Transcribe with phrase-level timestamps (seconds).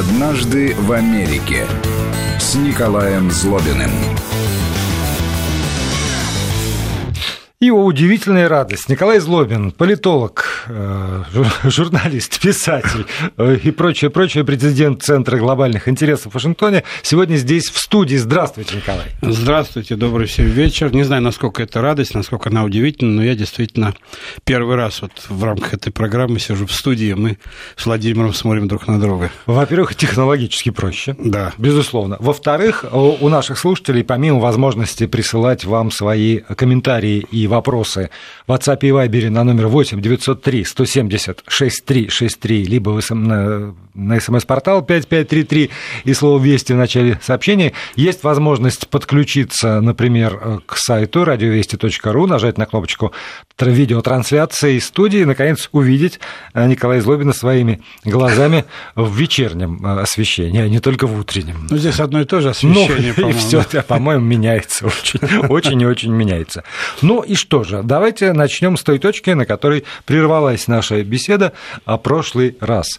[0.00, 1.66] «Однажды в Америке»
[2.38, 3.90] с Николаем Злобиным.
[7.60, 8.88] Его удивительная радость.
[8.88, 11.22] Николай Злобин, политолог, э,
[11.64, 13.06] журналист, писатель
[13.36, 18.16] э, и прочее, прочее, президент Центра глобальных интересов в Вашингтоне, сегодня здесь в студии.
[18.16, 19.06] Здравствуйте, Николай.
[19.22, 20.92] Здравствуйте, добрый всем вечер.
[20.94, 23.94] Не знаю, насколько это радость, насколько она удивительна, но я действительно
[24.44, 27.38] первый раз вот в рамках этой программы сижу в студии, мы
[27.76, 29.30] с Владимиром смотрим друг на друга.
[29.46, 31.16] Во-первых, технологически проще.
[31.18, 31.52] Да.
[31.58, 32.16] Безусловно.
[32.18, 38.10] Во-вторых, у наших слушателей, помимо возможности присылать вам свои комментарии и вопросы
[38.46, 44.82] в WhatsApp и Viber на номер 8 903 170 6363, либо в на, на смс-портал
[44.82, 45.70] 5533
[46.04, 47.72] и слово «Вести» в начале сообщения.
[47.96, 53.12] Есть возможность подключиться, например, к сайту радиовести.ру, нажать на кнопочку
[53.60, 56.20] видеотрансляции из студии и, наконец, увидеть
[56.54, 58.64] э, Николая Злобина своими глазами
[58.94, 61.66] в вечернем э, освещении, а не только в утреннем.
[61.70, 65.86] Ну, здесь одно и то же освещение, ну, и все, по-моему, меняется очень, очень и
[65.86, 66.64] очень меняется.
[67.02, 69.84] Ну и что же, давайте начнем с той точки, на которой
[70.40, 71.52] прервалась наша беседа
[71.84, 72.98] о прошлый раз.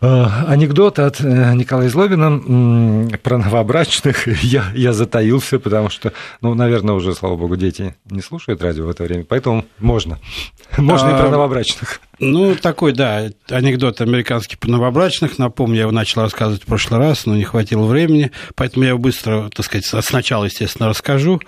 [0.00, 6.94] Э, анекдот от э, Николая Злобина про новобрачных я, я затаился, потому что, ну, наверное,
[6.94, 10.18] уже, слава богу, дети не слушают радио в это время, поэтому можно.
[10.76, 12.00] Можно а, и про новобрачных.
[12.18, 15.38] Ну, такой, да, анекдот американский по новобрачных.
[15.38, 19.50] Напомню, я его начал рассказывать в прошлый раз, но не хватило времени, поэтому я быстро,
[19.54, 21.42] так сказать, сначала, естественно, расскажу.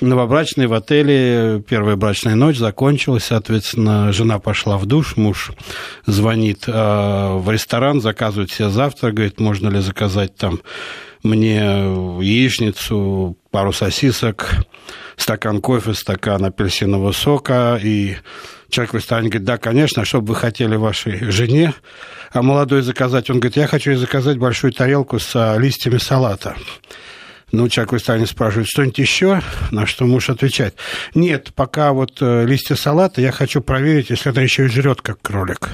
[0.00, 5.52] Новобрачные в отеле, первая брачная ночь закончилась, соответственно, жена пошла в душ, муж
[6.06, 10.60] звонит э, в ресторан, заказывает себе завтрак, говорит, можно ли заказать там
[11.22, 14.54] мне яичницу, пару сосисок,
[15.16, 18.16] стакан кофе, стакан апельсинового сока и
[18.70, 21.72] Человек в ресторане говорит, да, конечно, что бы вы хотели вашей жене,
[22.32, 23.30] а молодой заказать?
[23.30, 26.54] Он говорит, я хочу заказать большую тарелку с а, листьями салата.
[27.50, 29.40] Ну, человек в ресторане спрашивает, что-нибудь еще?
[29.70, 30.76] На что муж отвечает,
[31.14, 35.22] нет, пока вот э, листья салата, я хочу проверить, если она еще и жрет, как
[35.22, 35.70] кролик.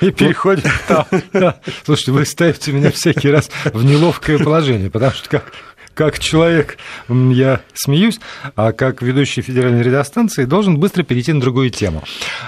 [0.00, 1.06] И переходит там.
[1.84, 5.52] Слушайте, вы ставите меня всякий раз в неловкое положение, потому что как
[5.98, 6.78] как человек
[7.08, 8.20] я смеюсь,
[8.54, 12.04] а как ведущий федеральной радиостанции должен быстро перейти на другую тему.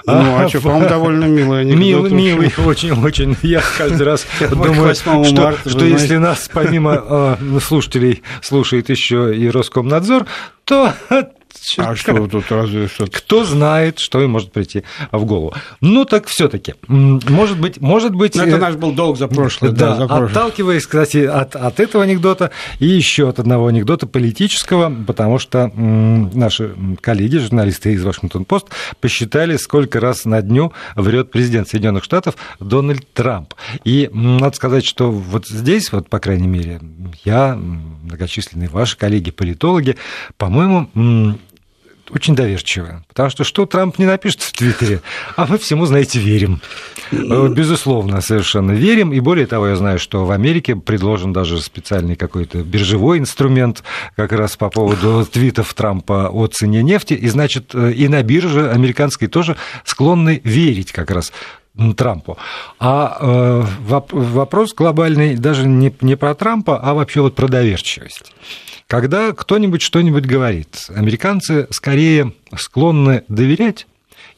[0.07, 1.81] Ну, а, а что, по-моему, довольно милый анекдот.
[1.81, 3.37] Милый, милый, очень-очень.
[3.43, 10.27] Я каждый раз думаю, что, что если нас помимо э, слушателей слушает еще и Роскомнадзор,
[10.63, 10.95] то
[11.79, 15.55] а что тут разве что Кто знает, что им может прийти в голову.
[15.81, 17.81] Ну так все таки может быть...
[17.81, 19.71] Может быть Но это э, наш был долг за прошлое.
[19.71, 20.29] Да, да за прошлое.
[20.29, 26.75] отталкиваясь, кстати, от, от этого анекдота и еще от одного анекдота политического, потому что наши
[27.01, 28.69] коллеги, журналисты из Вашингтон-Пост,
[29.01, 33.55] посчитали, сколько раз на дню врет президент Соединенных Штатов Дональд Трамп.
[33.85, 36.81] И надо сказать, что вот здесь, вот, по крайней мере,
[37.25, 39.97] я, многочисленные ваши коллеги-политологи,
[40.37, 41.39] по-моему,
[42.13, 43.03] очень доверчивы.
[43.09, 45.01] Потому что что Трамп не напишет в Твиттере,
[45.37, 46.61] а мы всему, знаете, верим.
[47.13, 49.13] Э, безусловно, совершенно верим.
[49.13, 53.83] И более того, я знаю, что в Америке предложен даже специальный какой-то биржевой инструмент
[54.17, 57.15] как раз по поводу твитов Трампа о цене нефти.
[57.15, 61.33] И, значит, э, и на бирже американской тоже склонны верить как раз
[61.97, 62.37] Трампу.
[62.79, 68.33] А э, вопрос глобальный даже не, не про Трампа, а вообще вот про доверчивость.
[68.91, 73.87] Когда кто-нибудь что-нибудь говорит, американцы скорее склонны доверять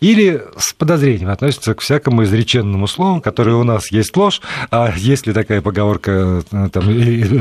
[0.01, 5.27] или с подозрением относятся к всякому изреченному слову, которое у нас есть ложь, а есть
[5.27, 6.85] ли такая поговорка э, там,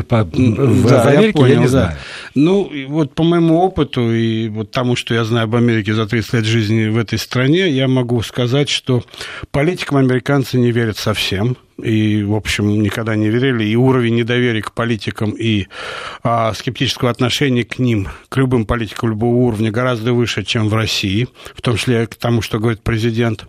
[0.04, 1.70] по, в, да, Америке, я, понял, я не да.
[1.70, 1.98] знаю.
[2.34, 6.34] Ну, вот по моему опыту и вот тому, что я знаю об Америке за 30
[6.34, 9.04] лет жизни в этой стране, я могу сказать, что
[9.52, 14.74] политикам американцы не верят совсем и, в общем, никогда не верили, и уровень недоверия к
[14.74, 15.68] политикам и
[16.24, 21.28] а, скептического отношения к ним, к любым политикам любого уровня гораздо выше, чем в России,
[21.56, 23.46] в том числе к тому, что говорит президент.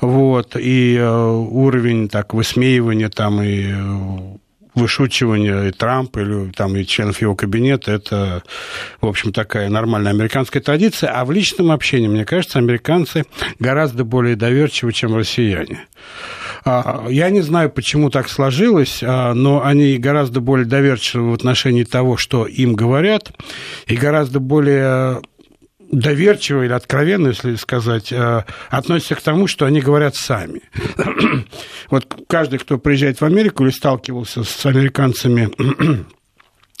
[0.00, 3.72] Вот, и а, уровень так, высмеивания там и
[4.74, 8.42] вышучивание и Трампа, или там и членов его кабинета, это,
[9.00, 11.10] в общем, такая нормальная американская традиция.
[11.10, 13.24] А в личном общении, мне кажется, американцы
[13.58, 15.86] гораздо более доверчивы, чем россияне.
[16.64, 21.84] А, я не знаю, почему так сложилось, а, но они гораздо более доверчивы в отношении
[21.84, 23.32] того, что им говорят,
[23.86, 25.20] и гораздо более
[25.92, 30.62] доверчиво или откровенно, если сказать, а, относятся к тому, что они говорят сами.
[31.90, 35.50] вот каждый, кто приезжает в Америку или сталкивался с американцами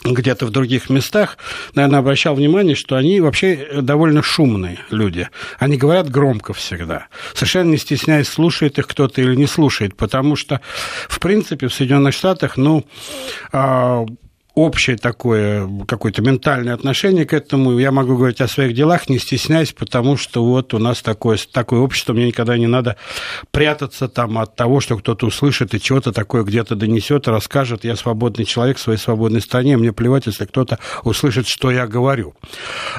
[0.04, 1.38] где-то в других местах,
[1.74, 5.28] наверное, обращал внимание, что они вообще довольно шумные люди.
[5.58, 7.06] Они говорят громко всегда.
[7.32, 9.96] Совершенно не стесняясь, слушает их кто-то или не слушает.
[9.96, 10.60] Потому что,
[11.08, 12.84] в принципе, в Соединенных Штатах, ну,
[13.52, 14.04] а,
[14.54, 17.78] общее такое, какое-то ментальное отношение к этому.
[17.78, 21.80] Я могу говорить о своих делах, не стесняясь, потому что вот у нас такое, такое
[21.80, 22.96] общество, мне никогда не надо
[23.50, 27.84] прятаться там от того, что кто-то услышит и чего-то такое где-то донесет, расскажет.
[27.84, 32.34] Я свободный человек в своей свободной стране, мне плевать, если кто-то услышит, что я говорю.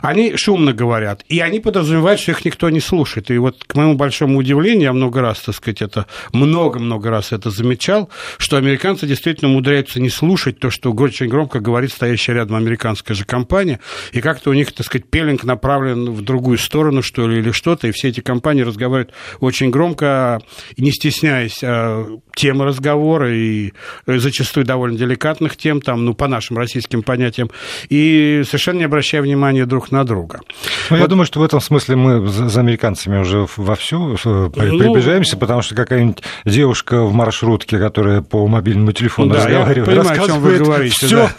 [0.02, 3.32] Они шумно говорят, и они подразумевают, что их никто не слушает.
[3.32, 7.50] И вот, к моему большому удивлению, я много раз, так сказать, это много-много раз это
[7.50, 12.56] замечал, что американцы действительно умудряются не слушать то, что очень громко громко говорит стоящая рядом
[12.56, 13.80] американская же компания,
[14.12, 17.88] и как-то у них, так сказать, пелинг направлен в другую сторону, что ли, или что-то,
[17.88, 20.42] и все эти компании разговаривают очень громко,
[20.78, 23.74] не стесняясь а, темы разговора, и
[24.08, 27.52] зачастую довольно деликатных тем, там, ну, по нашим российским понятиям,
[27.90, 30.42] и совершенно не обращая внимания друг на друга.
[30.90, 31.00] Ну, вот.
[31.00, 35.62] я думаю, что в этом смысле мы за американцами уже вовсю э, ну, приближаемся, потому
[35.62, 40.34] что какая-нибудь девушка в маршрутке, которая по мобильному телефону да, разговаривает, я понимаю, рассказывает о
[40.34, 41.35] чем вы говорите, все, да.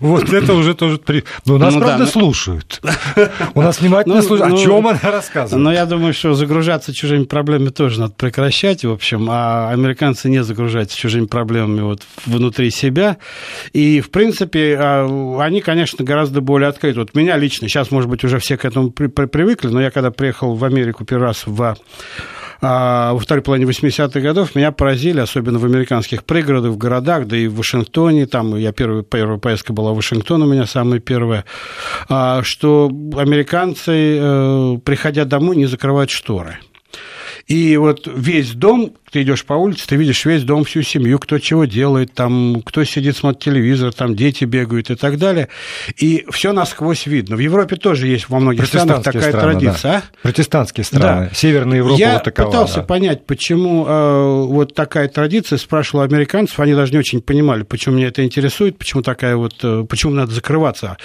[0.00, 0.98] Вот, это уже тоже...
[0.98, 1.24] При...
[1.44, 2.80] Ну, нас, ну, правда, да, слушают.
[3.54, 4.52] У нас внимательно ну, слушают.
[4.52, 5.64] О ну, чем она рассказывает?
[5.64, 9.28] Ну, я думаю, что загружаться чужими проблемами тоже надо прекращать, в общем.
[9.30, 13.18] А американцы не загружаются чужими проблемами вот внутри себя.
[13.72, 17.00] И, в принципе, а, они, конечно, гораздо более открыты.
[17.00, 20.10] Вот меня лично, сейчас, может быть, уже все к этому при привыкли, но я когда
[20.10, 21.76] приехал в Америку первый раз в
[22.60, 27.36] а во второй половине 80-х годов меня поразили, особенно в американских пригородах, в городах, да
[27.36, 31.44] и в Вашингтоне, там я первая, первая поездка была в Вашингтон, у меня самая первая,
[32.08, 36.58] а, что американцы, э, приходя домой, не закрывают шторы.
[37.46, 41.38] И вот весь дом ты идешь по улице, ты видишь весь дом, всю семью, кто
[41.38, 45.48] чего делает, там, кто сидит, смотрит телевизор, там дети бегают и так далее.
[45.96, 47.36] И все насквозь видно.
[47.36, 49.92] В Европе тоже есть во многих странах такая страны, традиция.
[49.92, 49.98] Да.
[49.98, 50.22] А?
[50.22, 51.28] Протестантские страны.
[51.28, 51.34] Да.
[51.34, 52.46] Северная Европа Я вот такова.
[52.46, 52.82] пытался да.
[52.82, 58.08] понять, почему э, вот такая традиция, спрашивал американцев, они даже не очень понимали, почему меня
[58.08, 60.96] это интересует, почему такая вот, э, почему надо закрываться.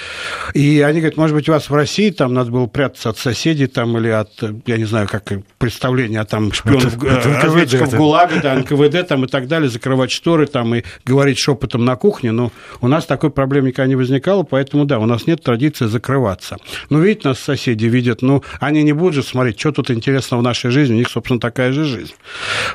[0.54, 3.68] И они говорят, может быть, у вас в России там надо было прятаться от соседей
[3.68, 4.32] там или от,
[4.66, 9.08] я не знаю, как представление, а там шпионов, это, это разведчиков в ГУЛАГе, да, НКВД
[9.08, 12.52] там и так далее, закрывать шторы там и говорить шепотом на кухне, но
[12.82, 16.58] у нас такой проблемы никогда не возникало, поэтому, да, у нас нет традиции закрываться.
[16.90, 20.44] Ну, видите, нас соседи видят, ну, они не будут же смотреть, что тут интересно в
[20.44, 22.14] нашей жизни, у них, собственно, такая же жизнь.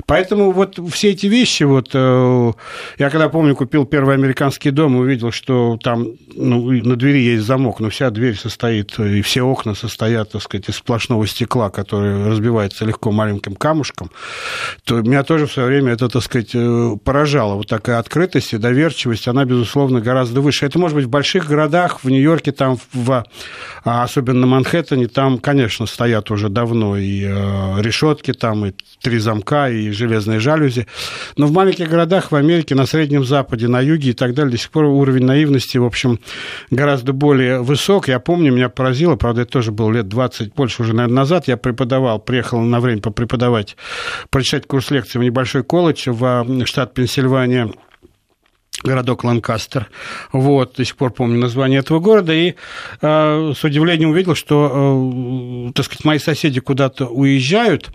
[0.07, 2.53] Поэтому вот все эти вещи, вот, э,
[2.99, 7.81] я когда, помню, купил первый американский дом, увидел, что там ну, на двери есть замок,
[7.81, 12.85] но вся дверь состоит, и все окна состоят, так сказать, из сплошного стекла, которое разбивается
[12.85, 14.11] легко маленьким камушком,
[14.85, 17.55] то меня тоже в свое время это, так сказать, э, поражало.
[17.55, 20.67] Вот такая открытость и доверчивость, она, безусловно, гораздо выше.
[20.67, 23.25] Это может быть в больших городах, в Нью-Йорке, там, в,
[23.85, 29.19] а особенно на Манхэттене, там, конечно, стоят уже давно и э, решетки, там, и три
[29.19, 30.87] замка, и железные жалюзи.
[31.37, 34.59] Но в маленьких городах, в Америке, на Среднем Западе, на юге и так далее, до
[34.59, 36.21] сих пор уровень наивности, в общем,
[36.71, 38.09] гораздо более высок.
[38.09, 41.57] Я помню, меня поразило, правда, это тоже было лет 20, больше уже, наверное, назад, я
[41.57, 43.77] преподавал, приехал на время преподавать,
[44.31, 47.71] прочитать курс лекций в небольшой колледж в штат Пенсильвания
[48.83, 49.89] городок Ланкастер.
[50.33, 52.33] Вот, до сих пор помню название этого города.
[52.33, 52.55] И
[53.01, 57.91] э, с удивлением увидел, что, э, так сказать, мои соседи куда-то уезжают,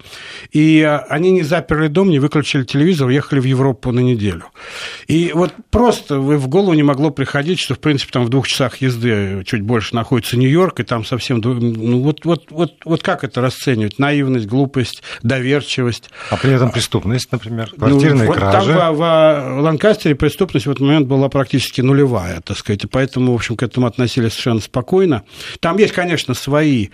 [0.51, 4.46] и э, они не заперли дом, не выключили телевизор, уехали в Европу на неделю.
[5.07, 8.77] И вот просто в голову не могло приходить, что, в принципе, там в двух часах
[8.77, 11.39] езды чуть больше находится Нью-Йорк, и там совсем...
[11.43, 14.00] Ну, вот, вот, вот, вот как это расценивать?
[14.00, 16.10] Наивность, глупость, доверчивость.
[16.29, 18.74] А при этом преступность, например, квартирные ну, кражи?
[18.74, 23.36] Там в, в Ланкастере преступность этот момент была практически нулевая, так сказать, и поэтому, в
[23.36, 25.24] общем, к этому относились совершенно спокойно.
[25.60, 26.89] Там есть, конечно, свои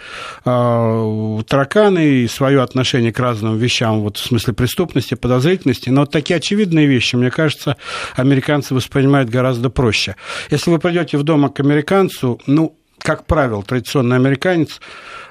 [0.46, 6.12] э, тараканы и свое отношение к разным вещам, вот в смысле преступности, подозрительности, но вот
[6.12, 7.78] такие очевидные вещи, мне кажется,
[8.16, 10.16] американцы воспринимают гораздо проще.
[10.50, 12.79] Если вы придете в дом к американцу, ну,
[13.10, 14.80] как правило, традиционный американец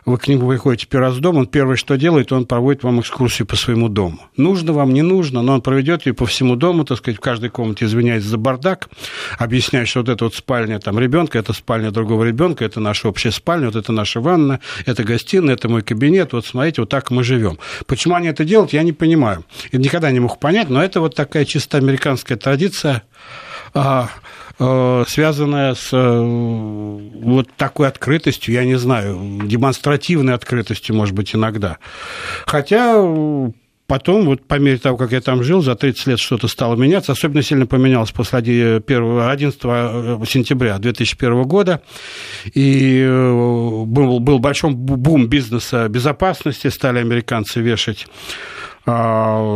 [0.04, 2.98] вы к нему выходите первый раз в дом, он первое, что делает, он проводит вам
[2.98, 4.18] экскурсию по своему дому.
[4.36, 7.50] Нужно вам, не нужно, но он проведет ее по всему дому, так сказать, в каждой
[7.50, 8.88] комнате извиняется за бардак,
[9.38, 13.30] объясняет, что вот эта вот спальня там ребенка, это спальня другого ребенка, это наша общая
[13.30, 17.22] спальня, вот это наша ванна, это гостиная, это мой кабинет, вот смотрите, вот так мы
[17.22, 17.60] живем.
[17.86, 19.44] Почему они это делают, я не понимаю.
[19.70, 23.04] Я никогда не мог понять, но это вот такая чисто американская традиция,
[23.72, 24.08] а,
[24.58, 26.20] связанная с э,
[27.22, 31.78] вот такой открытостью, я не знаю, демонстративной открытостью, может быть, иногда.
[32.44, 32.96] Хотя
[33.86, 37.12] потом, вот по мере того, как я там жил, за 30 лет что-то стало меняться.
[37.12, 38.82] Особенно сильно поменялось после 11
[40.28, 41.82] сентября 2001 года.
[42.52, 48.06] И был, был большой бум бизнеса безопасности, стали американцы вешать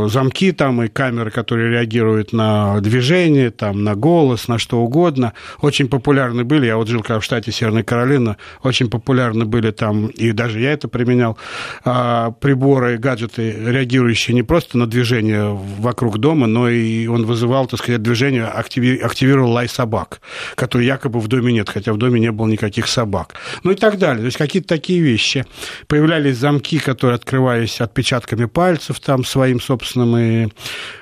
[0.09, 5.33] замки там и камеры, которые реагируют на движение, там, на голос, на что угодно.
[5.61, 10.33] Очень популярны были, я вот жил в штате Северная Каролина, очень популярны были там, и
[10.33, 11.39] даже я это применял,
[11.85, 17.81] а, приборы, гаджеты, реагирующие не просто на движение вокруг дома, но и он вызывал, так
[17.81, 20.21] сказать, движение, активировал лай собак,
[20.55, 23.35] который якобы в доме нет, хотя в доме не было никаких собак.
[23.62, 24.21] Ну и так далее.
[24.21, 25.47] То есть какие-то такие вещи.
[25.87, 30.49] Появлялись замки, которые открывались отпечатками пальцев, там, там своим собственным, и,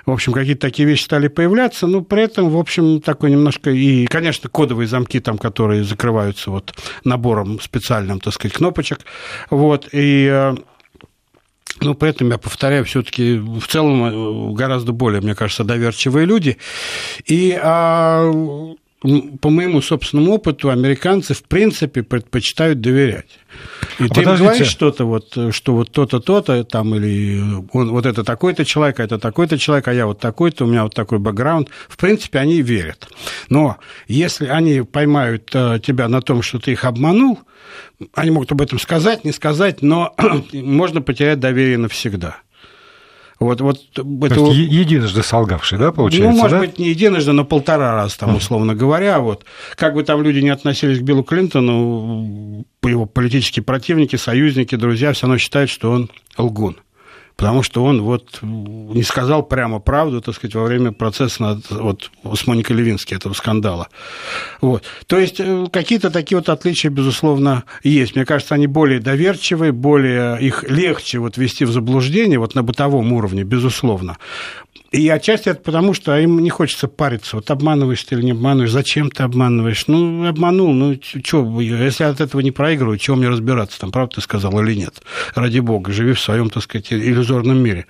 [0.07, 4.07] в общем, какие-то такие вещи стали появляться, но при этом, в общем, такой немножко, и,
[4.07, 6.75] конечно, кодовые замки там, которые закрываются вот
[7.05, 9.01] набором специальным, так сказать, кнопочек,
[9.51, 10.55] вот, и э,
[11.81, 16.59] ну, при этом, я повторяю, все-таки в целом э, гораздо более, мне кажется, доверчивые люди.
[17.27, 18.31] И а,
[19.01, 23.39] по моему собственному опыту, американцы, в принципе, предпочитают доверять.
[23.99, 27.41] И а ты им говоришь что-то, вот, что вот то-то, то-то, там, или
[27.73, 30.83] он, вот это такой-то человек, а это такой-то человек, а я вот такой-то, у меня
[30.83, 31.71] вот такой бэкграунд.
[31.89, 33.09] В принципе, они верят.
[33.49, 37.39] Но если они поймают э, тебя на том, что ты их обманул,
[38.15, 40.15] они могут об этом сказать, не сказать, но
[40.53, 42.37] можно потерять доверие навсегда.
[43.41, 44.41] Вот, вот это...
[44.51, 46.31] единожды солгавший, да, получается?
[46.31, 46.67] Ну, может да?
[46.67, 49.19] быть, не единожды, но полтора раза, там, условно говоря.
[49.19, 49.47] Вот.
[49.77, 55.23] Как бы там люди не относились к Биллу Клинтону, его политические противники, союзники, друзья все
[55.23, 56.77] равно считают, что он лгун
[57.41, 62.11] потому что он вот не сказал прямо правду, так сказать, во время процесса над, вот,
[62.35, 63.89] с Моникой Левински, этого скандала.
[64.61, 64.85] Вот.
[65.07, 68.15] То есть э, какие-то такие вот отличия, безусловно, есть.
[68.15, 73.11] Мне кажется, они более доверчивые, более их легче вот ввести в заблуждение вот на бытовом
[73.15, 74.19] уровне, безусловно.
[74.91, 77.37] И отчасти это потому, что им не хочется париться.
[77.37, 79.87] Вот обманываешь ты или не обманываешь, зачем ты обманываешь?
[79.87, 84.21] Ну, обманул, ну, что, если от этого не проигрываю, чего мне разбираться, там, правда ты
[84.21, 85.01] сказал или нет?
[85.37, 87.87] Ради бога, живи в своем, так сказать, иллюзорном мире.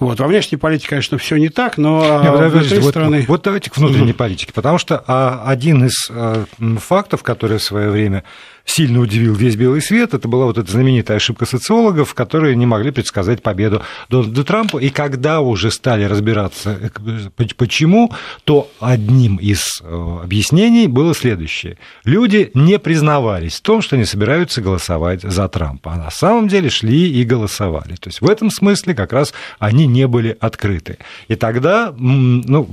[0.00, 0.18] Вот.
[0.20, 3.24] Во внешней политике, конечно, все не так, но не, а внутри вот, страны...
[3.28, 6.44] Вот давайте к внутренней политике, потому что а, один из а,
[6.78, 8.24] фактов, который в свое время
[8.68, 12.90] сильно удивил весь белый свет, это была вот эта знаменитая ошибка социологов, которые не могли
[12.90, 14.78] предсказать победу Дональда Трампа.
[14.78, 18.12] И когда уже стали разбираться, э, почему,
[18.44, 21.78] то одним из э, объяснений было следующее.
[22.04, 26.68] Люди не признавались в том, что они собираются голосовать за Трампа, а на самом деле
[26.70, 27.94] шли и голосовали.
[27.96, 30.98] То есть в этом смысле как раз они не были открыты.
[31.28, 32.68] И тогда, ну,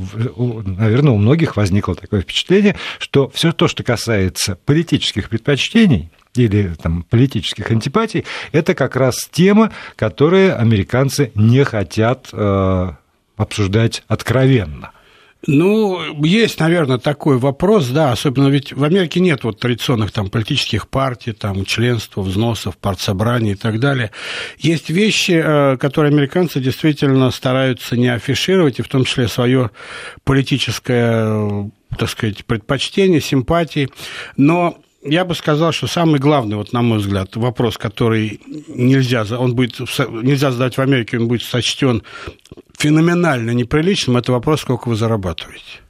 [0.65, 6.73] наверное, у многих возникло такое впечатление, что все то, что касается политических предпочтений, убеждений или
[6.81, 12.91] там, политических антипатий, это как раз тема, которые американцы не хотят э,
[13.37, 14.91] обсуждать откровенно.
[15.47, 20.89] Ну, есть, наверное, такой вопрос, да, особенно ведь в Америке нет вот традиционных там политических
[20.89, 24.11] партий, там членства, взносов, партсобраний и так далее.
[24.57, 29.71] Есть вещи, э, которые американцы действительно стараются не афишировать, и в том числе свое
[30.25, 33.89] политическое так сказать, предпочтение, симпатии,
[34.35, 39.55] но я бы сказал, что самый главный, вот на мой взгляд, вопрос, который нельзя, он
[39.55, 42.03] будет, нельзя задать в Америке, он будет сочтен
[42.77, 45.84] феноменально неприличным, это вопрос, сколько вы зарабатываете.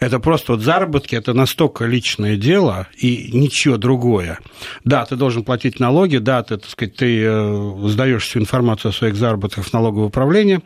[0.00, 4.38] Это просто вот заработки, это настолько личное дело и ничего другое.
[4.84, 8.92] Да, ты должен платить налоги, да, ты, так сказать, ты э, сдаешь всю информацию о
[8.92, 10.62] своих заработках в налоговое управление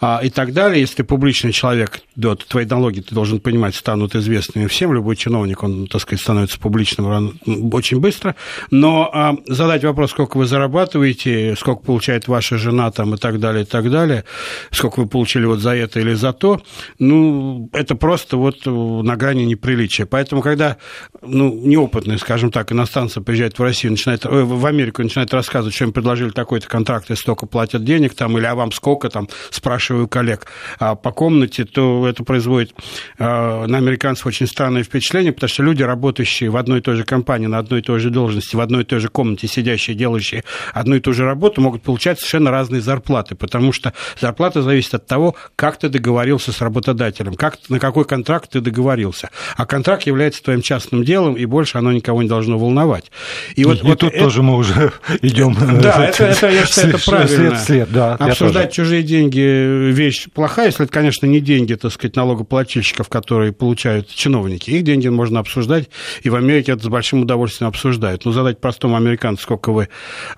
[0.00, 0.80] а, и так далее.
[0.80, 4.92] Если ты публичный человек, да, то твои налоги, ты должен понимать, станут известными всем.
[4.92, 7.40] Любой чиновник, он, так сказать, становится публичным
[7.72, 8.36] очень быстро.
[8.70, 13.64] Но а, задать вопрос, сколько вы зарабатываете, сколько получает ваша жена там и так далее,
[13.64, 14.24] и так далее,
[14.70, 16.62] сколько вы получили вот за это или за то,
[16.98, 20.06] ну, это просто вот на грани неприличия.
[20.06, 20.76] Поэтому, когда
[21.22, 25.84] ну, неопытные, скажем так, иностранцы приезжают в Россию, начинают, э, в Америку, начинают рассказывать, что
[25.84, 30.08] им предложили такой-то контракт, и столько платят денег, там, или а вам сколько, там, спрашиваю
[30.08, 30.46] коллег
[30.78, 32.74] а по комнате, то это производит
[33.18, 37.04] э, на американцев очень странное впечатление, потому что люди, работающие в одной и той же
[37.04, 40.44] компании, на одной и той же должности, в одной и той же комнате, сидящие, делающие
[40.72, 45.06] одну и ту же работу, могут получать совершенно разные зарплаты, потому что зарплата зависит от
[45.06, 49.30] того, как ты договорился с работодателем, как, на какой контракт ты договорился.
[49.56, 53.10] А контракт является твоим частным делом, и больше оно никого не должно волновать.
[53.54, 54.24] И, и вот, и вот тут это...
[54.24, 54.92] тоже мы уже
[55.22, 55.56] идем.
[55.80, 57.56] Да, это, это, я считаю, это правильно.
[57.56, 62.16] След, след, да, Обсуждать чужие деньги вещь плохая, если это, конечно, не деньги, так сказать,
[62.16, 64.70] налогоплательщиков, которые получают чиновники.
[64.70, 65.88] Их деньги можно обсуждать,
[66.22, 68.24] и в Америке это с большим удовольствием обсуждают.
[68.24, 69.88] Но задать простому американцу, сколько вы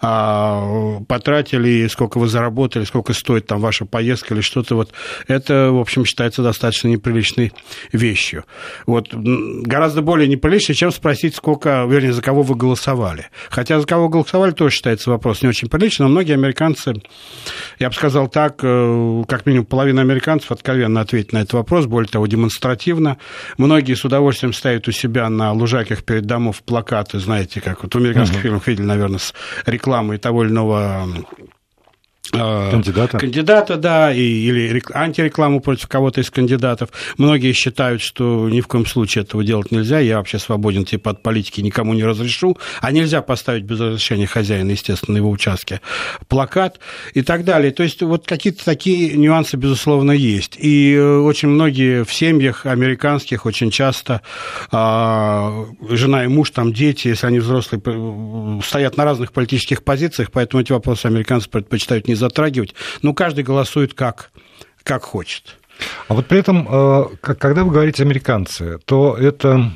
[0.01, 4.93] а, потратили, сколько вы заработали, сколько стоит там ваша поездка или что-то, вот
[5.29, 7.53] это, в общем, считается достаточно неприличной
[8.03, 8.45] вещью.
[8.87, 13.27] Вот гораздо более неприличной, чем спросить, сколько, вернее, за кого вы голосовали.
[13.49, 16.95] Хотя за кого голосовали тоже считается вопрос не очень приличный, но многие американцы,
[17.79, 22.09] я бы сказал так, э, как минимум половина американцев откровенно ответит на этот вопрос, более
[22.09, 23.19] того, демонстративно.
[23.57, 27.99] Многие с удовольствием ставят у себя на лужайках перед домов плакаты, знаете, как вот в
[27.99, 28.43] американских uh-huh.
[28.43, 29.33] фильмах видели, наверное, с
[29.67, 31.07] рекламой того или иного
[32.33, 33.19] кандидата?
[33.19, 36.91] Кандидата, да, и, или антирекламу против кого-то из кандидатов.
[37.19, 39.99] Многие считают, что ни в коем случае этого делать нельзя.
[39.99, 42.57] Я вообще свободен типа от политики, никому не разрешу.
[42.81, 45.81] А нельзя поставить без разрешения хозяина, естественно, на его участке
[46.29, 46.81] плакат
[47.15, 47.73] и так далее.
[47.73, 50.57] То есть вот какие-то такие нюансы, безусловно, есть.
[50.59, 54.23] И э, очень многие в семьях американских очень часто
[54.71, 57.83] а, жена и муж, там дети, если они взрослые,
[58.63, 63.95] стоят на разных политических позициях, поэтому эти вопросы американцы предпочитают не затрагивать, но каждый голосует
[63.95, 64.31] как,
[64.83, 65.59] как хочет.
[66.09, 69.71] А вот при этом, э, когда вы говорите американцы, то это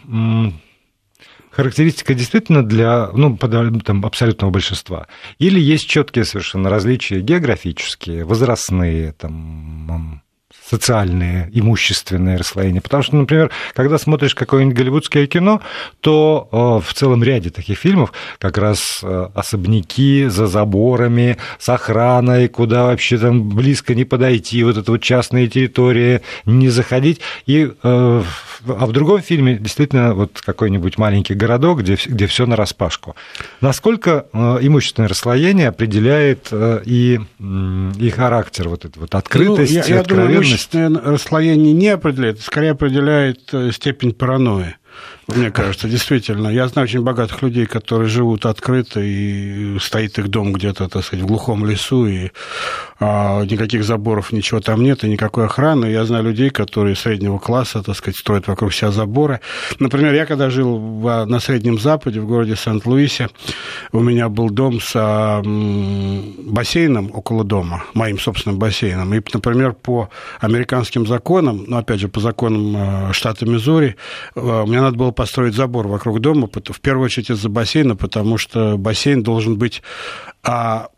[1.51, 5.07] характеристика действительно для ну, там, абсолютного большинства?
[5.39, 10.23] Или есть четкие совершенно различия географические, возрастные, там,
[10.69, 12.81] социальные, имущественные расслоения.
[12.81, 15.61] Потому что, например, когда смотришь какое-нибудь голливудское кино,
[16.01, 22.49] то э, в целом ряде таких фильмов как раз э, особняки за заборами, с охраной,
[22.49, 27.21] куда вообще там близко не подойти, вот это вот частные территории, не заходить.
[27.47, 28.23] И, э,
[28.67, 33.17] а в другом фильме действительно вот какой-нибудь маленький городок, где, где все на распашку.
[33.61, 40.37] Насколько имущественное расслоение определяет и, и характер вот этой вот открытости, ну, я, я откровенности?
[40.37, 44.77] количественное расслоение не определяет, скорее определяет э, степень паранойи.
[45.29, 46.49] Мне кажется, действительно.
[46.49, 51.25] Я знаю очень богатых людей, которые живут открыто, и стоит их дом где-то, так сказать,
[51.25, 52.31] в глухом лесу, и
[53.01, 55.87] а, никаких заборов, ничего там нет, и никакой охраны.
[55.87, 59.41] Я знаю людей, которые среднего класса, так сказать, строят вокруг себя заборы.
[59.81, 63.29] Например, я когда жил в, на Среднем Западе, в городе Сент-Луисе,
[63.91, 69.13] у меня был дом с а, бассейном около дома, моим собственным бассейном.
[69.13, 70.09] И, например, по
[70.41, 73.97] американским законам, ну, опять же, по законам а, штата Миссури,
[74.37, 78.77] а, мне надо было построить забор вокруг дома, в первую очередь из-за бассейна, потому что
[78.77, 79.83] бассейн должен быть
[80.45, 80.89] а,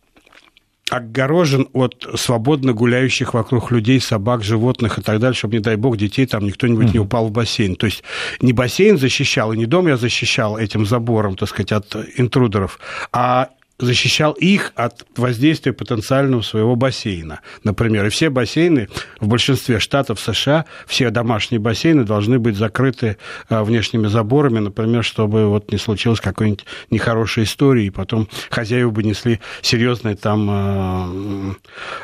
[0.90, 5.96] огорожен от свободно гуляющих вокруг людей, собак, животных и так далее, чтобы, не дай бог,
[5.96, 6.92] детей там никто-нибудь mm-hmm.
[6.92, 7.76] не упал в бассейн.
[7.76, 8.02] То есть
[8.40, 12.78] не бассейн защищал, и не дом я защищал этим забором, так сказать, от интрудеров,
[13.12, 13.48] а
[13.78, 18.06] защищал их от воздействия потенциального своего бассейна, например.
[18.06, 18.88] И все бассейны
[19.20, 25.46] в большинстве штатов США, все домашние бассейны должны быть закрыты а, внешними заборами, например, чтобы
[25.46, 31.10] вот не случилось какой-нибудь нехорошей истории, и потом хозяева бы несли серьезные там а,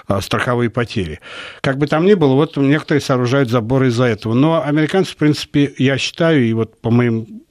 [0.06, 1.20] а, страховые потери.
[1.60, 4.34] Как бы там ни было, вот некоторые сооружают заборы из-за этого.
[4.34, 7.43] Но американцы, в принципе, я считаю, и вот по моим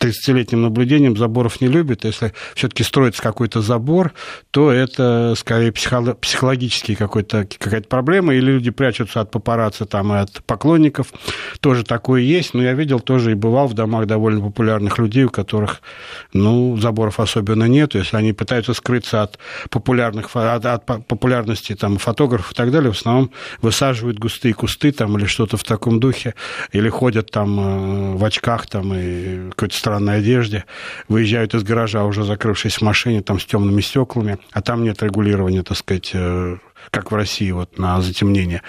[0.00, 2.04] 30-летним наблюдением заборов не любят.
[2.04, 4.12] Если все-таки строится какой-то забор,
[4.50, 10.42] то это скорее психологический какой-то, какая-то проблема, или люди прячутся от папарацци там, и от
[10.44, 11.12] поклонников.
[11.60, 15.30] Тоже такое есть, но я видел тоже и бывал в домах довольно популярных людей, у
[15.30, 15.82] которых
[16.32, 17.94] ну, заборов особенно нет.
[17.94, 22.96] Если они пытаются скрыться от, популярных, от, от популярности там, фотографов и так далее, в
[22.96, 26.34] основном высаживают густые кусты там, или что-то в таком духе,
[26.72, 30.64] или ходят там э, в очках там, и какой-то странной одежде,
[31.08, 35.64] выезжают из гаража, уже закрывшись в машине, там с темными стеклами, а там нет регулирования,
[35.64, 36.58] так сказать, э,
[36.90, 38.62] как в России, вот на затемнение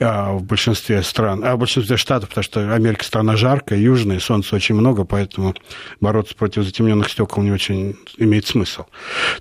[0.00, 4.56] а в большинстве стран, а в большинстве штатов, потому что Америка страна жаркая, южная, солнца
[4.56, 5.54] очень много, поэтому
[6.00, 8.84] бороться против затемненных стекол не очень имеет смысл.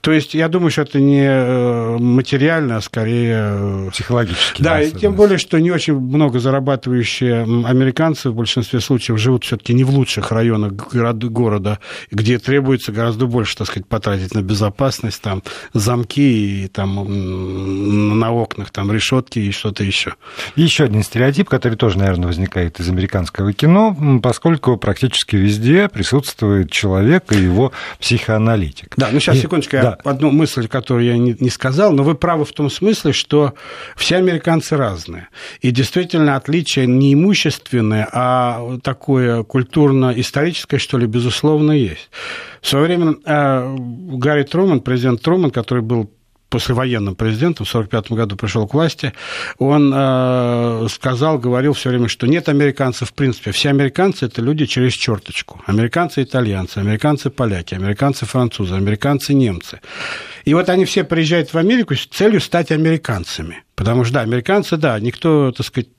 [0.02, 3.36] То есть я думаю, что это не э, материально, а скорее...
[3.38, 4.62] Э, Психологически.
[4.62, 9.74] Да, и тем более, что не очень много зарабатывающие американцы в большинстве случаев живут все-таки
[9.74, 11.80] не в лучших районах города,
[12.12, 18.72] где требуется гораздо больше, так сказать, потратить на безопасность, там, замки и там на окнах
[18.72, 20.16] там решетки и что-то еще.
[20.56, 27.32] Еще один стереотип, который тоже, наверное, возникает из американского кино, поскольку практически везде присутствует человек
[27.32, 28.94] и его психоаналитик.
[28.98, 29.98] Да, ну сейчас, и, секундочку, да.
[30.04, 33.54] одну мысль, которую я не, не сказал, но вы правы в том смысле, что
[33.96, 35.30] все американцы разные.
[35.62, 42.10] И действительно отличие не имущественное, а такое культурно-историческое, что ли, безусловно, есть.
[42.62, 46.12] В свое время э, Гарри Труман, президент Труман, который был
[46.50, 49.14] послевоенным президентом, в 1945 году пришел к власти,
[49.58, 53.52] он э, сказал, говорил все время, что нет американцев в принципе.
[53.52, 55.62] Все американцы– это люди через черточку.
[55.66, 59.82] Американцы– итальянцы, американцы– поляки, американцы– французы, американцы– немцы.
[60.46, 63.64] И вот они все приезжают в Америку с целью стать американцами.
[63.76, 65.90] Потому что, да, американцы, да, никто, так сказать,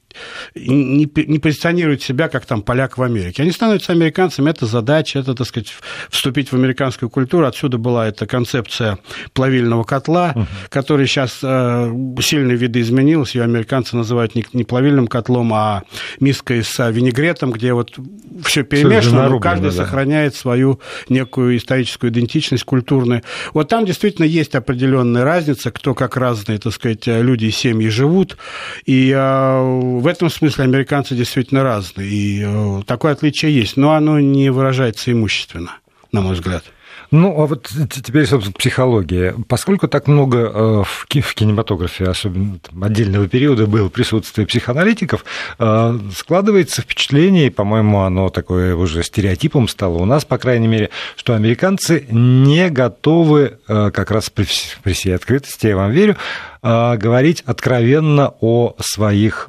[0.54, 3.42] не, не позиционируют себя как там поляк в Америке.
[3.42, 5.74] Они становятся американцами, это задача, это, так сказать,
[6.10, 7.46] вступить в американскую культуру.
[7.46, 8.98] Отсюда была эта концепция
[9.32, 10.46] плавильного котла, uh-huh.
[10.68, 13.34] который сейчас э, сильно видоизменилась.
[13.34, 15.82] Ее американцы называют не, не плавильным котлом, а
[16.20, 17.98] миской с винегретом, где вот
[18.44, 19.76] все перемешано, но каждый да.
[19.76, 23.22] сохраняет свою некую историческую идентичность культурную.
[23.52, 28.36] Вот там действительно есть определенная разница, кто как разные, так сказать, люди и семьи живут.
[28.84, 34.20] И э, в этом смысле американцы действительно разные, и э, такое отличие есть, но оно
[34.20, 35.76] не выражается имущественно,
[36.12, 36.64] на мой взгляд.
[37.12, 39.34] Ну, а вот теперь, собственно, психология.
[39.48, 45.24] Поскольку так много э, в кинематографе, особенно отдельного периода, было присутствие психоаналитиков,
[45.58, 50.90] э, складывается впечатление, и, по-моему, оно такое уже стереотипом стало у нас, по крайней мере,
[51.16, 56.16] что американцы не готовы, как раз при всей открытости, я вам верю,
[56.62, 59.48] говорить откровенно о своих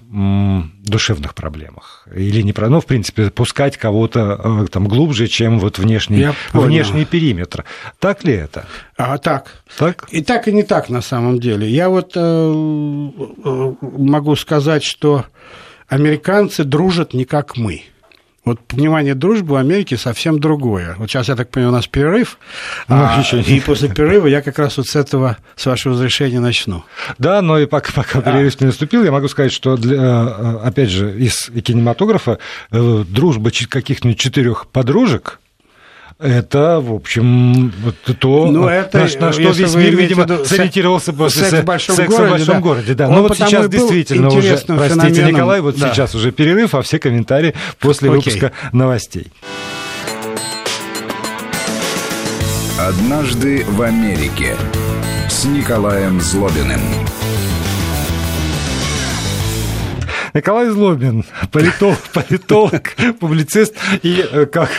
[0.88, 2.08] душевных проблемах.
[2.16, 7.06] Или не про, ну, в принципе, пускать кого-то э, там глубже, чем вот внешний, внешний
[7.06, 7.66] периметр.
[8.00, 8.66] Так ли это?
[8.98, 9.52] А, так.
[9.78, 10.08] Так?
[10.10, 11.70] И так, и не так на самом деле.
[11.70, 15.26] Я вот э, э могу сказать, что
[15.88, 17.84] американцы дружат не как мы.
[18.48, 20.96] Вот понимание дружбы в Америке совсем другое.
[20.98, 22.40] Вот сейчас, я так понимаю, у нас перерыв,
[22.88, 26.86] ну, а, и после перерыва я как раз вот с этого, с вашего разрешения, начну.
[27.18, 30.90] Да, но и пока, пока перерыв не наступил, я могу сказать, что, для, э, опять
[30.90, 32.40] же, из кинематографа
[32.72, 35.40] э, дружба каких-нибудь четырех подружек,
[36.20, 37.72] это, в общем,
[38.20, 41.96] то, ну, это, на, на что весь мир, видимо, виду, сориентировался после секс в большом,
[41.96, 42.62] секса городе, в большом да.
[42.62, 42.94] городе.
[42.96, 43.08] Да.
[43.10, 45.32] Но вот сейчас действительно уже, простите, феноменом.
[45.32, 45.94] Николай, вот да.
[45.94, 48.18] сейчас уже перерыв, а все комментарии после Окей.
[48.18, 49.32] выпуска новостей.
[52.80, 54.56] Однажды в Америке
[55.30, 56.82] с Николаем Злобиным.
[60.38, 64.70] Николай Злобин, политолог, политолог публицист, и э, как,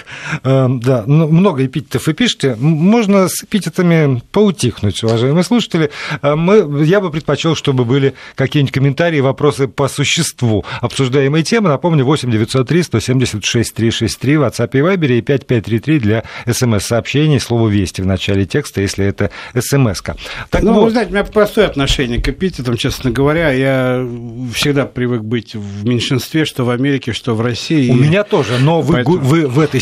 [0.45, 5.91] э, да, много эпитетов вы пишете, можно с эпитетами поутихнуть, уважаемые слушатели.
[6.23, 11.71] Э, мы, я бы предпочел, чтобы были какие-нибудь комментарии, вопросы по существу обсуждаемой темы.
[11.71, 18.01] Напомню, 8 903 176 363 в WhatsApp и Viber и 5533 для смс-сообщений, слово «Вести»
[18.01, 20.15] в начале текста, если это смс-ка.
[20.51, 20.85] Так ну, вот.
[20.85, 23.51] вы знаете, у меня простое отношение к эпитетам, честно говоря.
[23.51, 24.07] Я
[24.55, 27.91] всегда привык быть быть в меньшинстве, что в Америке, что в России.
[27.91, 29.19] У меня тоже, но вы, поэтому...
[29.19, 29.81] вы в этой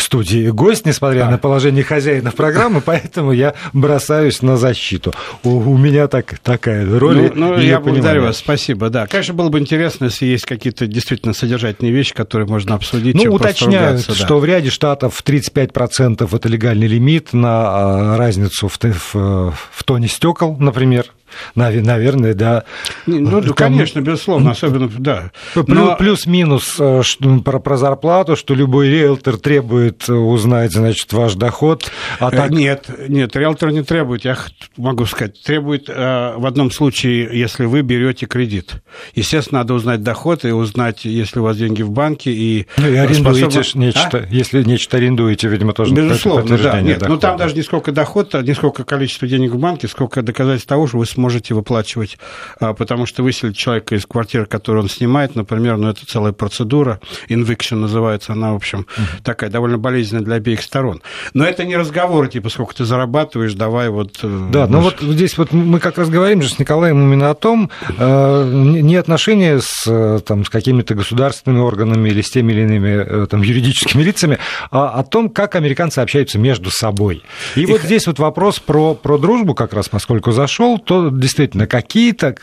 [0.00, 1.30] студии гость, несмотря да.
[1.30, 5.12] на положение хозяина программы, поэтому я бросаюсь на защиту.
[5.42, 7.32] У, у меня так, такая роль.
[7.34, 8.90] Ну, ну я благодарю вас, спасибо.
[8.90, 13.14] Да, конечно, было бы интересно, если есть какие-то действительно содержательные вещи, которые можно обсудить.
[13.14, 14.14] Ну, уточняют, да.
[14.14, 20.08] что в ряде штатов 35% это легальный лимит на а, разницу в, в, в тоне
[20.08, 21.06] стекол, например.
[21.54, 22.64] Наверное, да.
[23.06, 23.54] Ну, Там...
[23.54, 25.30] конечно, безусловно, особенно, да.
[25.54, 25.96] Но...
[25.96, 27.02] Плюс-минус э,
[27.44, 31.90] про, про зарплату, что любой риэлтор требует узнать, значит, ваш доход.
[32.18, 32.50] А э, так...
[32.50, 34.36] Нет, нет, риэлтор не требует, я
[34.76, 38.74] могу сказать, требует э, в одном случае, если вы берете кредит.
[39.14, 42.32] Естественно, надо узнать доход и узнать, если у вас деньги в банке.
[42.32, 43.84] И, ну, и арендуете способно...
[43.84, 44.26] нечто, а?
[44.30, 46.80] если нечто арендуете, видимо, тоже Безусловно, да.
[46.80, 50.68] Нет, ну там даже не сколько доход, не сколько количество денег в банке, сколько доказательств
[50.68, 52.18] того, что вы сможете выплачивать,
[52.58, 57.00] а, потому что выселить человека из квартиры, которую он снимает, например, ну, это целая процедура,
[57.28, 59.22] eviction называется, она, в общем, uh-huh.
[59.22, 61.02] такая довольно болезненная для обеих сторон.
[61.34, 64.18] Но это не разговоры, типа, сколько ты зарабатываешь, давай вот...
[64.22, 67.34] Э, да, ну вот здесь вот мы как раз говорим же с Николаем именно о
[67.34, 72.62] том, э, не отношения с, э, там, с какими-то государственными органами или с теми или
[72.62, 74.38] иными там, юридическими лицами,
[74.70, 77.22] а о том, как американцы общаются между собой.
[77.56, 81.66] И, и вот здесь вот вопрос про, про дружбу как раз, поскольку зашел, то действительно
[81.66, 82.34] какие-то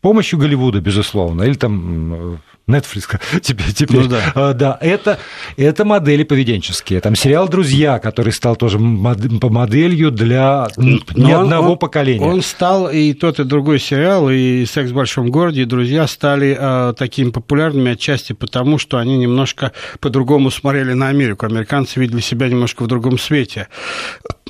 [0.00, 4.02] помощью Голливуда, безусловно, или там Netflix теперь, теперь.
[4.02, 4.32] Ну, да.
[4.34, 5.18] А, да, это,
[5.56, 7.00] это модели поведенческие.
[7.00, 12.24] Там сериал «Друзья», который стал тоже моделью для ни он, одного он, поколения.
[12.24, 16.56] Он стал, и тот, и другой сериал, и «Секс в большом городе», и «Друзья» стали
[16.58, 21.46] э, такими популярными отчасти потому, что они немножко по-другому смотрели на Америку.
[21.46, 23.68] Американцы видели себя немножко в другом свете.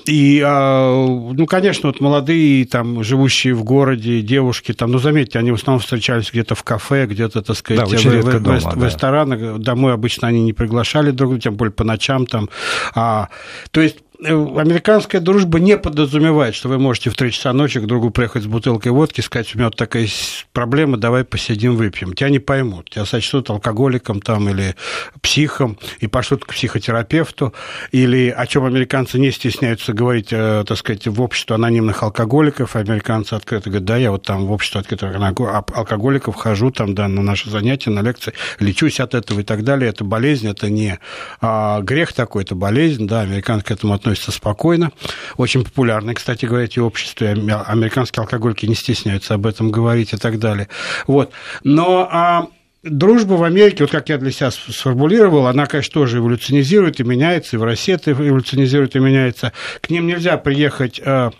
[0.07, 5.51] И, а, ну, конечно, вот молодые, там, живущие в городе, девушки, там, ну, заметьте, они
[5.51, 8.71] в основном встречались где-то в кафе, где-то, так сказать, да, в, в, дома, в, да.
[8.71, 9.59] в ресторанах.
[9.59, 12.49] Домой обычно они не приглашали друг друга, тем более по ночам там.
[12.95, 13.29] А,
[13.71, 18.11] то есть американская дружба не подразумевает, что вы можете в 3 часа ночи к другу
[18.11, 20.07] приехать с бутылкой водки, сказать, у меня вот такая
[20.53, 22.13] проблема, давай посидим, выпьем.
[22.13, 24.77] Тебя не поймут, тебя сочтут алкоголиком там или
[25.21, 27.53] психом и пошлют к психотерапевту,
[27.91, 33.35] или о чем американцы не стесняются говорить, э, так сказать, в общество анонимных алкоголиков, американцы
[33.35, 37.51] открыто говорят, да, я вот там в общество открытых алкоголиков хожу там, да, на наши
[37.51, 39.91] занятия, на лекции, лечусь от этого и так далее.
[39.91, 40.99] Это болезнь, это не
[41.41, 44.93] а, грех такой, это болезнь, да, американцы к этому относятся относятся спокойно.
[45.37, 47.29] Очень популярны, кстати говоря, эти общества.
[47.29, 50.69] Американские алкогольки не стесняются об этом говорить и так далее.
[51.07, 51.33] Вот.
[51.65, 52.49] Но а,
[52.83, 57.57] дружба в Америке, вот как я для себя сформулировал, она, конечно, тоже эволюционизирует и меняется,
[57.57, 59.53] и в России это эволюционизирует и меняется.
[59.81, 61.31] К ним нельзя приехать а,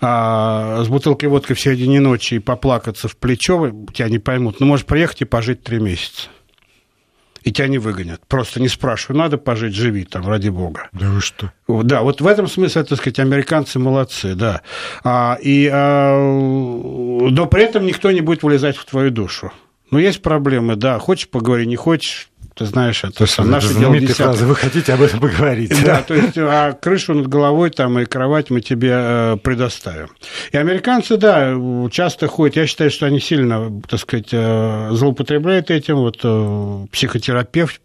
[0.00, 4.60] а, с бутылкой водки в середине ночи и поплакаться в плечо, тебя не поймут.
[4.60, 6.28] Но можешь приехать и пожить три месяца
[7.44, 8.22] и тебя не выгонят.
[8.26, 10.88] Просто не спрашиваю, надо пожить, живи там, ради бога.
[10.92, 11.52] Да вы что?
[11.68, 14.62] Да, вот в этом смысле, так сказать, американцы молодцы, да.
[15.04, 19.52] А, и, а, но при этом никто не будет вылезать в твою душу.
[19.90, 20.98] Ну, есть проблемы, да.
[20.98, 25.20] Хочешь поговори, не хочешь, ты знаешь, это, там, наше дело фраза, вы хотите об этом
[25.20, 25.72] поговорить.
[25.84, 30.08] Да, то есть, а крышу над головой там и кровать мы тебе э, предоставим.
[30.52, 31.54] И американцы, да,
[31.90, 37.80] часто ходят, я считаю, что они сильно, так сказать, э, злоупотребляют этим, вот э, психотерапевт,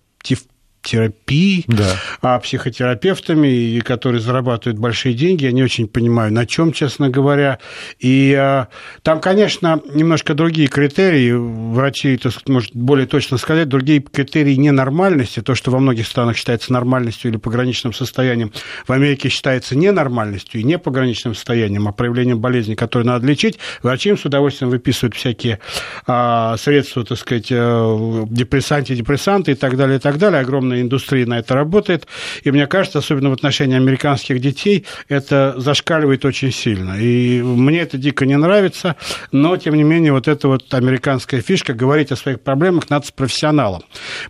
[0.82, 1.96] терапии, да.
[2.22, 5.46] а психотерапевтами, которые зарабатывают большие деньги.
[5.46, 7.60] Я не очень понимаю, на чем, честно говоря.
[8.00, 8.68] И а,
[9.04, 11.34] там, конечно, немножко другие критерии.
[11.34, 15.42] Врачи, так сказать, может более точно сказать, другие критерии ненормальности.
[15.42, 18.52] То, что во многих странах считается нормальностью или пограничным состоянием,
[18.88, 23.60] в Америке считается ненормальностью и не пограничным состоянием, а проявлением болезни, которую надо лечить.
[23.84, 25.60] Врачи им с удовольствием выписывают всякие
[26.08, 30.42] а, средства, так сказать, э, депрессанты, депрессанты и так далее, и так далее.
[30.42, 32.08] Огромное огромная индустрия на это работает.
[32.44, 36.96] И мне кажется, особенно в отношении американских детей, это зашкаливает очень сильно.
[37.00, 38.96] И мне это дико не нравится,
[39.32, 43.12] но, тем не менее, вот эта вот американская фишка, говорить о своих проблемах надо с
[43.12, 43.82] профессионалом.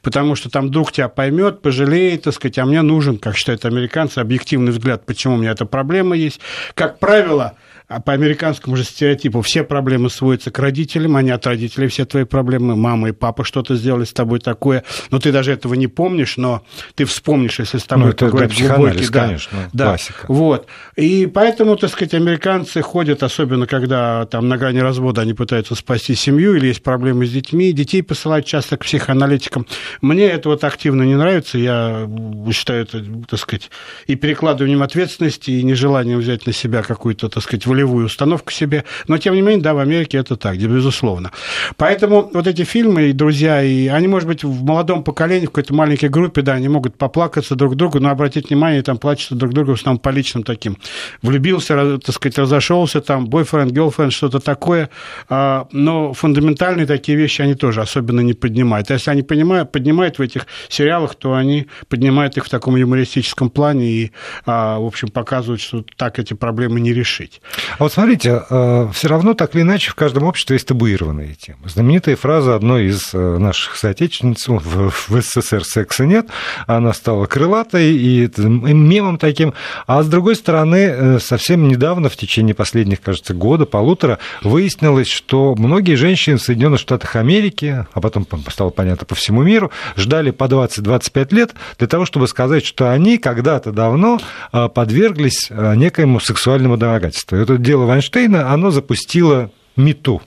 [0.02, 4.20] Потому что там друг тебя поймет, пожалеет, так сказать, а мне нужен, как считают американцы,
[4.20, 6.40] объективный взгляд, почему у меня эта проблема есть.
[6.74, 7.54] Как правило,
[7.90, 12.24] а по американскому же стереотипу все проблемы сводятся к родителям, они от родителей все твои
[12.24, 12.76] проблемы.
[12.76, 16.62] Мама и папа что-то сделали с тобой такое, но ты даже этого не помнишь, но
[16.94, 19.10] ты вспомнишь, если с тобой ну, это поговорить глубокий.
[19.10, 20.26] Да, конечно, да, классика.
[20.28, 20.68] Вот.
[20.98, 26.14] И поэтому, так сказать, американцы ходят, особенно когда там на грани развода они пытаются спасти
[26.14, 29.66] семью или есть проблемы с детьми, детей посылают часто к психоаналитикам.
[30.02, 32.08] Мне это вот активно не нравится, я
[32.52, 33.72] считаю это, так сказать,
[34.06, 38.84] и перекладыванием ответственности, и нежеланием взять на себя какую-то, так сказать, волевую установку себе.
[39.08, 41.32] Но, тем не менее, да, в Америке это так, безусловно.
[41.78, 45.74] Поэтому вот эти фильмы и друзья, и они, может быть, в молодом поколении, в какой-то
[45.74, 49.72] маленькой группе, да, они могут поплакаться друг другу, но обратить внимание, там плачутся друг другу
[49.72, 50.78] в основном по личным таким.
[51.22, 54.90] Влюбился, так сказать, разошелся, там, бойфренд, girlfriend, что-то такое.
[55.30, 58.92] А, но фундаментальные такие вещи они тоже особенно не поднимают.
[58.92, 63.50] А если они поднимают, поднимают в этих сериалах, то они поднимают их в таком юмористическом
[63.50, 64.12] плане и,
[64.46, 67.42] а, в общем, показывают, что так эти проблемы не решить.
[67.78, 71.60] А вот смотрите, э, все равно так или иначе в каждом обществе есть табуированные темы.
[71.66, 76.28] Знаменитая фраза одной из э, наших соотечественниц в СССР секса нет,
[76.68, 79.54] она стала крылатой и мемом таким.
[79.88, 85.56] А с другой стороны, э, совсем недавно, в течение последних, кажется, года, полутора, выяснилось, что
[85.56, 90.46] многие женщины в Соединенных Штатах Америки, а потом стало понятно по всему миру, ждали по
[90.46, 94.20] 20-25 лет для того, чтобы сказать, что они когда-то давно
[94.52, 97.38] подверглись некоему сексуальному домогательству.
[97.38, 100.22] Это дело Вайнштейна, оно запустило МИТУ,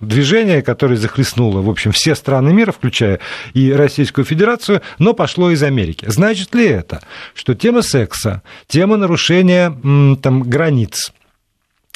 [0.00, 3.20] движение, которое захлестнуло, в общем, все страны мира, включая
[3.54, 6.06] и Российскую Федерацию, но пошло из Америки.
[6.08, 7.02] Значит ли это,
[7.34, 9.70] что тема секса, тема нарушения
[10.22, 11.12] там, границ,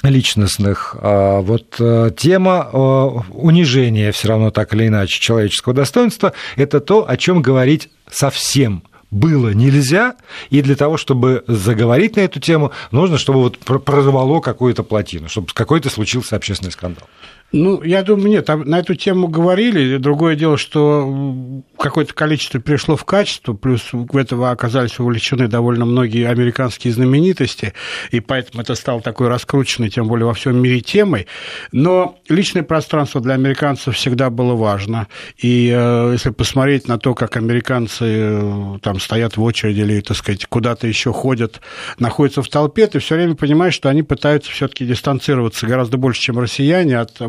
[0.03, 0.97] личностных.
[1.01, 7.09] А вот э, тема э, унижения все равно так или иначе человеческого достоинства– это то,
[7.09, 10.17] о чем говорить совсем было нельзя,
[10.51, 15.49] и для того, чтобы заговорить на эту тему, нужно, чтобы вот прорвало какую-то плотину, чтобы
[15.53, 17.09] какой-то случился общественный скандал.
[17.51, 19.97] Ну, я думаю, нет, на эту тему говорили.
[19.97, 26.29] Другое дело, что какое-то количество перешло в качество, плюс в этого оказались увлечены довольно многие
[26.29, 27.73] американские знаменитости,
[28.11, 31.27] и поэтому это стало такой раскрученной, тем более во всем мире темой.
[31.73, 35.09] Но личное пространство для американцев всегда было важно.
[35.39, 40.17] И э, если посмотреть на то, как американцы э, там стоят в очереди или, так
[40.17, 41.61] сказать, куда-то еще ходят,
[41.99, 46.39] находятся в толпе, ты все время понимаешь, что они пытаются все-таки дистанцироваться гораздо больше, чем
[46.39, 47.21] россияне от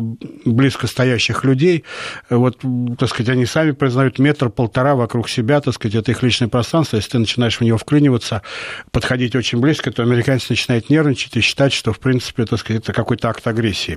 [0.44, 1.84] близко стоящих людей.
[2.28, 2.58] Вот,
[2.98, 6.96] так сказать, они сами признают метр-полтора вокруг себя, так сказать, это их личное пространство.
[6.96, 8.42] Если ты начинаешь в него вклиниваться,
[8.90, 12.92] подходить очень близко, то американец начинает нервничать и считать, что, в принципе, так сказать, это
[12.92, 13.96] какой-то акт агрессии.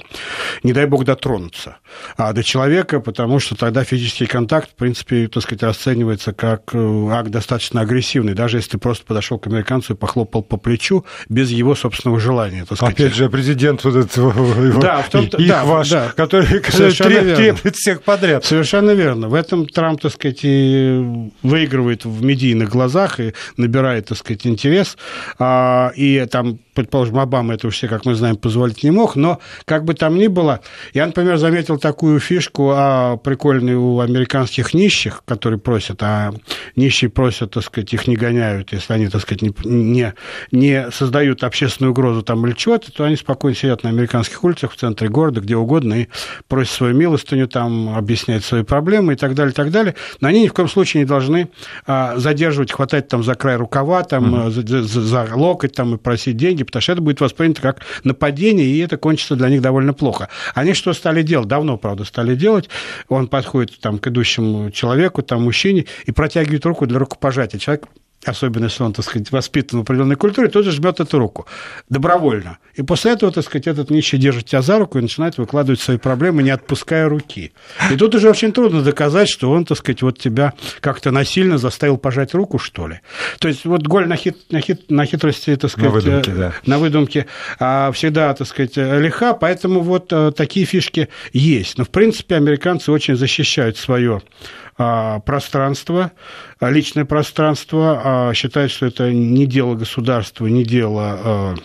[0.63, 1.77] Не дай бог дотронуться
[2.17, 7.07] а до человека, потому что тогда физический контакт, в принципе, так сказать, расценивается как э,
[7.12, 11.49] акт достаточно агрессивный, даже если ты просто подошел к американцу и похлопал по плечу без
[11.52, 12.65] его собственного желания.
[12.65, 12.95] Так сказать.
[12.95, 14.34] Опять же, президент вот этого
[14.82, 18.45] да, в том, их да, ваш, да, который, треб, требует всех подряд.
[18.45, 19.30] Совершенно верно.
[19.30, 24.97] В этом Трамп, так сказать, и выигрывает в медийных глазах и набирает, так сказать, интерес.
[25.39, 29.86] А, и там предположим, Обама это все, как мы знаем, позволить не мог, но как
[29.86, 30.62] бы там ни было,
[30.93, 36.34] я, например, заметил такую фишку а, прикольную у американских нищих, которые просят, а
[36.76, 40.13] нищие просят, так сказать, их не гоняют, если они, так сказать, не, не,
[40.52, 44.76] не создают общественную угрозу там или чего-то, то они спокойно сидят на американских улицах в
[44.76, 46.08] центре города, где угодно, и
[46.48, 49.96] просят свою милостыню, там, объяснять свои проблемы и так далее, и так далее.
[50.20, 51.50] Но они ни в коем случае не должны
[51.86, 54.50] а, задерживать, хватать там за край рукава, там, mm-hmm.
[54.50, 58.66] за, за, за локоть там, и просить деньги, потому что это будет воспринято как нападение,
[58.66, 60.30] и это кончится для них довольно плохо.
[60.56, 61.48] Они что стали делать?
[61.48, 62.70] Давно, правда, стали делать.
[63.10, 67.42] Он подходит там, к идущему человеку, там, мужчине, и протягивает руку для рукопожатия.
[67.51, 67.88] Человек
[68.25, 71.45] особенно если он, так сказать, воспитан в определенной культуре, тоже жмет эту руку
[71.89, 72.58] добровольно.
[72.75, 75.97] И после этого, так сказать, этот нищий держит тебя за руку и начинает выкладывать свои
[75.97, 77.53] проблемы, не отпуская руки.
[77.91, 81.97] И тут уже очень трудно доказать, что он, так сказать, вот тебя как-то насильно заставил
[81.97, 83.01] пожать руку, что ли.
[83.39, 86.36] То есть вот голь на, хит, на, хит, на хитрости, так сказать, на выдумке, э,
[86.36, 86.53] да.
[86.65, 87.25] на выдумке
[87.60, 91.77] а, всегда, так сказать, лиха, поэтому вот э, такие фишки есть.
[91.77, 96.12] Но, в принципе, американцы очень защищают свое а, пространство,
[96.59, 101.55] а, личное пространство, а, считают, что это не дело государства, не дело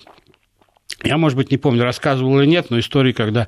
[1.04, 3.46] я, может быть, не помню, рассказывал или нет, но истории, когда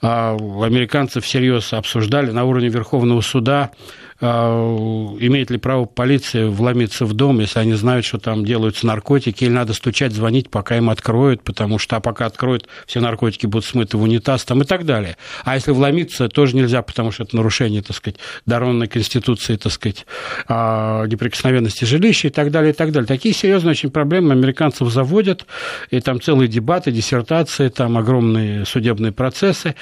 [0.00, 7.40] американцы всерьез обсуждали на уровне Верховного суда а, имеет ли право полиция вломиться в дом,
[7.40, 11.78] если они знают, что там делаются наркотики, или надо стучать, звонить, пока им откроют, потому
[11.78, 15.16] что а пока откроют, все наркотики будут смыты в унитаз там, и так далее.
[15.44, 20.06] А если вломиться, тоже нельзя, потому что это нарушение, так сказать, дарованной Конституции, так сказать,
[20.48, 23.06] а, неприкосновенности жилища и так далее, и так далее.
[23.06, 25.46] Такие серьезные очень проблемы американцев заводят,
[25.90, 29.74] и там целые дебаты, диссертации, там огромные судебные процессы.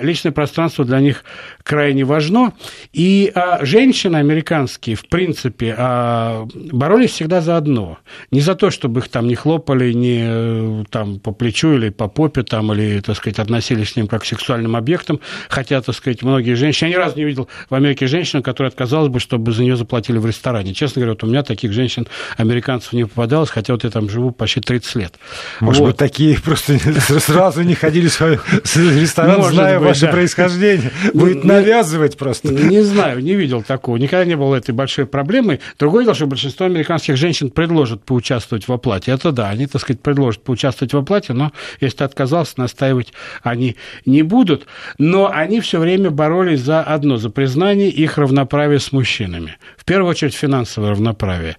[0.00, 1.24] Личное пространство для них
[1.62, 2.52] крайне важно,
[2.92, 7.98] и женщины американские, в принципе, а, боролись всегда за одно.
[8.30, 12.08] Не за то, чтобы их там не хлопали, не э, там, по плечу или по
[12.08, 15.20] попе, там, или, так сказать, относились к ним как к сексуальным объектам.
[15.48, 16.88] Хотя, так сказать, многие женщины...
[16.88, 20.18] Я ни разу не видел в Америке женщину, которая отказалась бы, чтобы за нее заплатили
[20.18, 20.74] в ресторане.
[20.74, 24.30] Честно говоря, вот у меня таких женщин, американцев, не попадалось, хотя вот я там живу
[24.30, 25.14] почти 30 лет.
[25.60, 25.86] Может вот.
[25.88, 26.78] быть, такие просто
[27.20, 30.90] сразу не ходили в ресторан, зная ваше происхождение.
[31.14, 32.52] Будет навязывать просто.
[32.52, 33.96] Не знаю, не видел видел такого.
[33.96, 35.58] Никогда не было этой большой проблемы.
[35.78, 39.10] Другое дело, что большинство американских женщин предложат поучаствовать в оплате.
[39.10, 43.76] Это да, они, так сказать, предложат поучаствовать в оплате, но если ты отказался, настаивать они
[44.06, 44.66] не будут.
[44.98, 49.58] Но они все время боролись за одно, за признание их равноправия с мужчинами.
[49.76, 51.56] В первую очередь финансовое равноправие.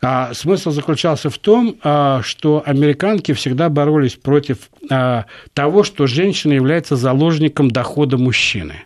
[0.00, 6.54] А смысл заключался в том, а, что американки всегда боролись против а, того, что женщина
[6.54, 8.84] является заложником дохода мужчины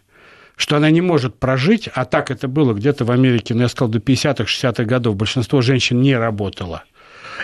[0.58, 3.90] что она не может прожить, а так это было где-то в Америке, ну, я сказал,
[3.90, 6.82] до 50-х, 60-х годов, большинство женщин не работало–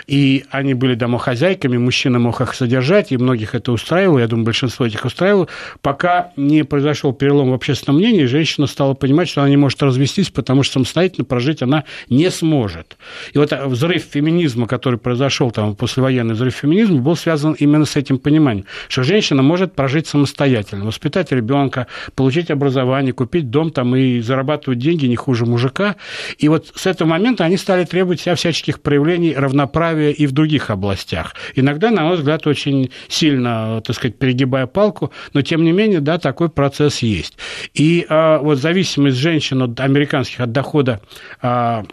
[0.07, 4.85] и они были домохозяйками, мужчина мог их содержать, и многих это устраивало, я думаю, большинство
[4.85, 5.47] этих устраивало,
[5.81, 10.29] пока не произошел перелом в общественном мнении, женщина стала понимать, что она не может развестись,
[10.29, 12.97] потому что самостоятельно прожить она не сможет.
[13.33, 18.17] И вот взрыв феминизма, который произошел там, послевоенный взрыв феминизма, был связан именно с этим
[18.17, 24.79] пониманием, что женщина может прожить самостоятельно, воспитать ребенка, получить образование, купить дом там и зарабатывать
[24.79, 25.95] деньги не хуже мужика.
[26.37, 30.31] И вот с этого момента они стали требовать себя всяческих проявлений равноправия равноправия и в
[30.31, 31.35] других областях.
[31.55, 36.17] Иногда, на мой взгляд, очень сильно, так сказать, перегибая палку, но тем не менее, да,
[36.17, 37.37] такой процесс есть.
[37.73, 41.01] И а, вот зависимость женщин от американских от дохода
[41.41, 41.83] а,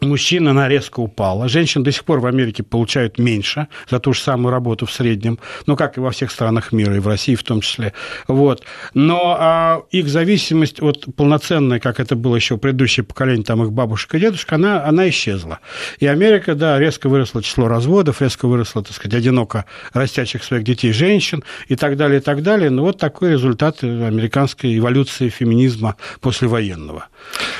[0.00, 1.48] мужчин она резко упала.
[1.48, 5.38] Женщин до сих пор в Америке получают меньше за ту же самую работу в среднем,
[5.66, 7.92] ну, как и во всех странах мира, и в России в том числе.
[8.26, 8.62] Вот.
[8.94, 14.14] Но а, их зависимость от полноценной, как это было еще предыдущее поколение, там их бабушек
[14.14, 15.60] и дедушек, она, она исчезла.
[15.98, 20.92] И Америка, да, резко выросло число разводов, резко выросло, так сказать, одиноко растящих своих детей
[20.92, 22.70] женщин и так далее, и так далее.
[22.70, 27.06] Ну, вот такой результат американской эволюции феминизма послевоенного.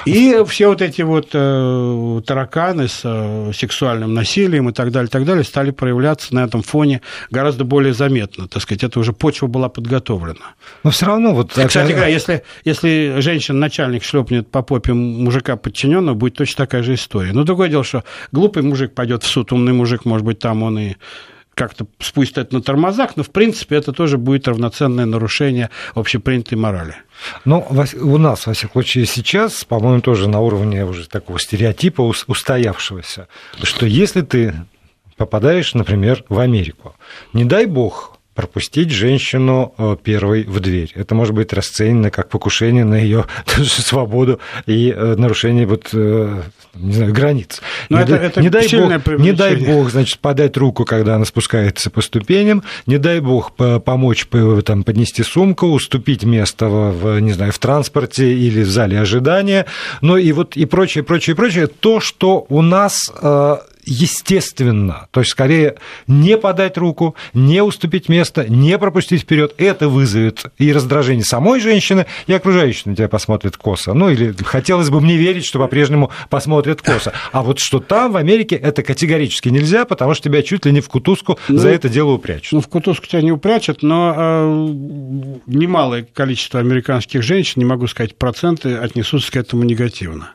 [0.05, 5.25] И все вот эти вот э, тараканы с э, сексуальным насилием и так далее, так
[5.25, 7.01] далее стали проявляться на этом фоне
[7.31, 8.47] гораздо более заметно.
[8.49, 10.55] Так сказать, это уже почва была подготовлена.
[10.85, 11.53] Но все равно вот...
[11.53, 17.33] Кстати говоря, если, если женщина-начальник шлепнет по попе мужика подчиненного, будет точно такая же история.
[17.33, 20.79] Но другое дело, что глупый мужик пойдет в суд, умный мужик, может быть, там он
[20.79, 20.97] и
[21.59, 26.95] как-то спустят на тормозах, но, в принципе, это тоже будет равноценное нарушение общепринятой морали.
[27.45, 33.27] Ну, у нас, во всяком случае, сейчас, по-моему, тоже на уровне уже такого стереотипа устоявшегося,
[33.65, 34.55] что если ты
[35.17, 36.95] попадаешь, например, в Америку,
[37.33, 40.93] не дай бог, пропустить женщину э, первой в дверь.
[40.95, 43.25] Это может быть расценено как покушение на ее
[43.65, 46.43] свободу и э, нарушение вот, э,
[46.77, 47.61] не знаю, границ.
[47.89, 51.17] Но не, это, дай, это не, дай бог, не дай бог, значит, подать руку, когда
[51.17, 54.29] она спускается по ступеням, не дай бог помочь
[54.65, 59.67] там, поднести сумку, уступить место в, не знаю, в транспорте или в зале ожидания,
[60.01, 61.67] ну и вот и прочее, прочее, прочее.
[61.67, 63.11] То, что у нас
[63.89, 65.09] естественно.
[65.11, 65.77] То есть, скорее,
[66.07, 69.55] не подать руку, не уступить место, не пропустить вперед.
[69.59, 73.95] Это вызовет и раздражение самой женщины, и окружающие на тебя посмотрят косо.
[73.95, 77.13] Ну, или хотелось бы мне верить, что по-прежнему посмотрят косо.
[77.33, 80.81] А вот что там, в Америке, это категорически нельзя, потому что тебя чуть ли не
[80.81, 82.53] в кутузку ну, за это дело упрячут.
[82.53, 84.69] Ну, в кутузку тебя не упрячут, но э,
[85.47, 90.33] немалое количество американских женщин, не могу сказать проценты, отнесутся к этому негативно.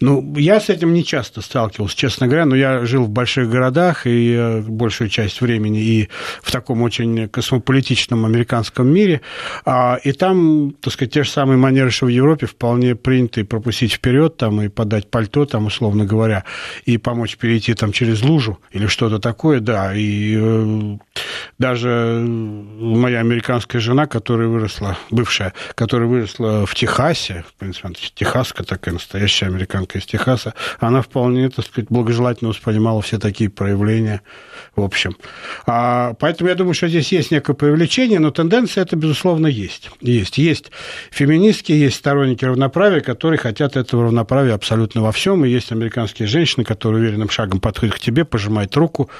[0.00, 4.06] Ну, я с этим не часто сталкивался, честно говоря, но я жил в больших городах
[4.06, 6.08] и э, большую часть времени и
[6.42, 9.20] в таком очень космополитичном американском мире,
[9.64, 13.92] а, и там, так сказать, те же самые манеры, что в Европе, вполне приняты пропустить
[13.92, 16.44] вперед там и подать пальто, там, условно говоря,
[16.84, 20.96] и помочь перейти там через лужу или что-то такое, да, и э,
[21.58, 28.94] даже моя американская жена, которая выросла, бывшая, которая выросла в Техасе, в принципе, техаска такая
[28.94, 34.22] настоящая американка из Техаса, она вполне, так сказать, благожелательно воспринимала все такие проявления,
[34.76, 35.16] в общем.
[35.66, 39.90] А, поэтому я думаю, что здесь есть некое привлечение, но тенденция это, безусловно, есть.
[40.00, 40.38] Есть.
[40.38, 40.70] Есть
[41.10, 46.64] феминистки, есть сторонники равноправия, которые хотят этого равноправия абсолютно во всем, и есть американские женщины,
[46.64, 49.10] которые уверенным шагом подходят к тебе, пожимают руку,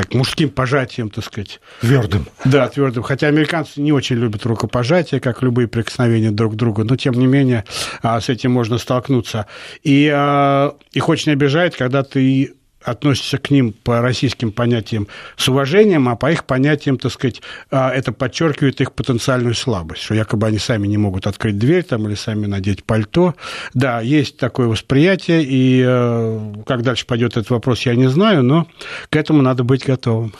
[0.00, 1.60] так, мужским пожатием, так сказать.
[1.82, 2.26] Твердым.
[2.44, 3.02] Да, твердым.
[3.02, 7.26] Хотя американцы не очень любят рукопожатия, как любые прикосновения друг к другу, но тем не
[7.26, 7.64] менее
[8.02, 9.46] а, с этим можно столкнуться.
[9.82, 15.06] И а, их очень обижает, когда ты относятся к ним по российским понятиям
[15.36, 20.14] с уважением, а по их понятиям, так сказать, а, это подчеркивает их потенциальную слабость, что
[20.14, 23.34] якобы они сами не могут открыть дверь там, или сами надеть пальто.
[23.74, 28.66] Да, есть такое восприятие, и э, как дальше пойдет этот вопрос, я не знаю, но
[29.10, 30.32] к этому надо быть готовым.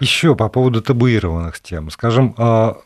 [0.00, 1.90] Еще по поводу табуированных тем.
[1.90, 2.76] Скажем, а,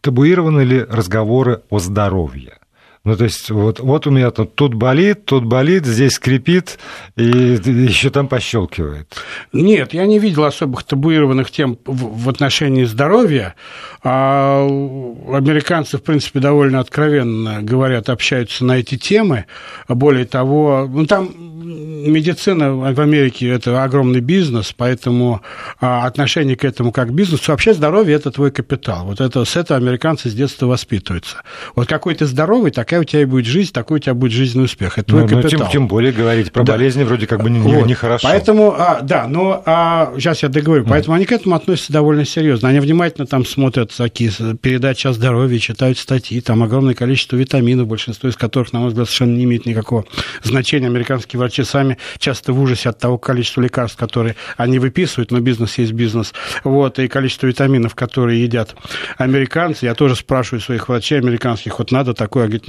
[0.00, 2.59] табуированы ли разговоры о здоровье?
[3.02, 6.78] Ну, то есть, вот, вот у меня тут, тут болит, тут болит, здесь скрипит,
[7.16, 9.16] и еще там пощелкивает.
[9.54, 13.54] Нет, я не видел особых табуированных тем в, в отношении здоровья.
[14.02, 19.46] А американцы, в принципе, довольно откровенно говорят, общаются на эти темы.
[19.88, 21.30] Более того, ну, там
[21.64, 25.42] медицина в Америке– это огромный бизнес, поэтому
[25.80, 27.50] а, отношение к этому как к бизнесу.
[27.50, 29.06] Вообще здоровье– это твой капитал.
[29.06, 31.42] Вот это, с этого американцы с детства воспитываются.
[31.74, 34.64] Вот какой ты здоровый, такая у тебя и будет жизнь, такой у тебя будет жизненный
[34.64, 34.98] успех.
[34.98, 35.50] Это твой ну, капитал.
[35.52, 36.72] Ну, тем, тем более говорить про да.
[36.72, 37.76] болезни вроде как бы нехорошо.
[37.76, 38.28] Не, не хорошо.
[38.28, 40.84] поэтому, а, да, но а, сейчас я договорю.
[40.88, 41.18] Поэтому mm.
[41.18, 42.68] они к этому относятся довольно серьезно.
[42.68, 48.28] Они внимательно там смотрят такие передачи о здоровье, читают статьи, там огромное количество витаминов, большинство
[48.28, 50.04] из которых, на мой взгляд, совершенно не имеет никакого
[50.42, 50.88] значения.
[50.88, 55.78] Американские врачи сами часто в ужасе от того количества лекарств, которые они выписывают, но бизнес
[55.78, 56.34] есть бизнес,
[56.64, 58.74] вот, и количество витаминов, которые едят
[59.16, 59.86] американцы.
[59.86, 62.66] Я тоже спрашиваю своих врачей американских, вот надо такое, говорит,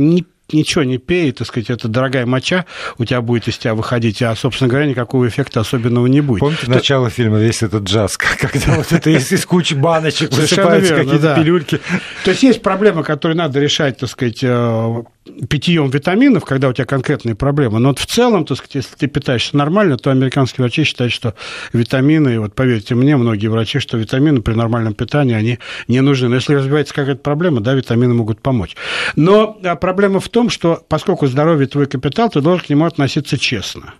[0.54, 2.66] ничего не пей, так сказать, это дорогая моча
[2.98, 6.40] у тебя будет из тебя выходить, а, собственно говоря, никакого эффекта особенного не будет.
[6.40, 6.72] Помните То...
[6.72, 11.80] начало фильма, весь этот джаз, когда вот это из, из кучи баночек высыпаются какие-то пилюльки.
[12.24, 15.04] То есть есть проблемы, которые надо решать, так сказать, э,
[15.50, 17.80] питьем витаминов, когда у тебя конкретные проблемы.
[17.80, 21.36] Но вот в целом, так сказать, если ты питаешься нормально, то американские врачи считают, что
[21.74, 26.28] витамины, вот поверьте мне, многие врачи, что витамины при нормальном питании, они не нужны.
[26.28, 28.76] Но если развивается какая-то проблема, да, витамины могут помочь.
[29.16, 33.38] Но а, проблема в том, что поскольку здоровье твой капитал, ты должен к нему относиться
[33.38, 33.94] честно.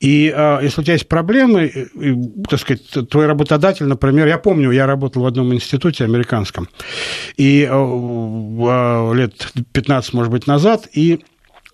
[0.00, 2.14] И э, если у тебя есть проблемы, и,
[2.48, 6.68] так сказать, твой работодатель, например, я помню, я работал в одном институте американском,
[7.36, 11.20] и лет 15, может быть, назад, и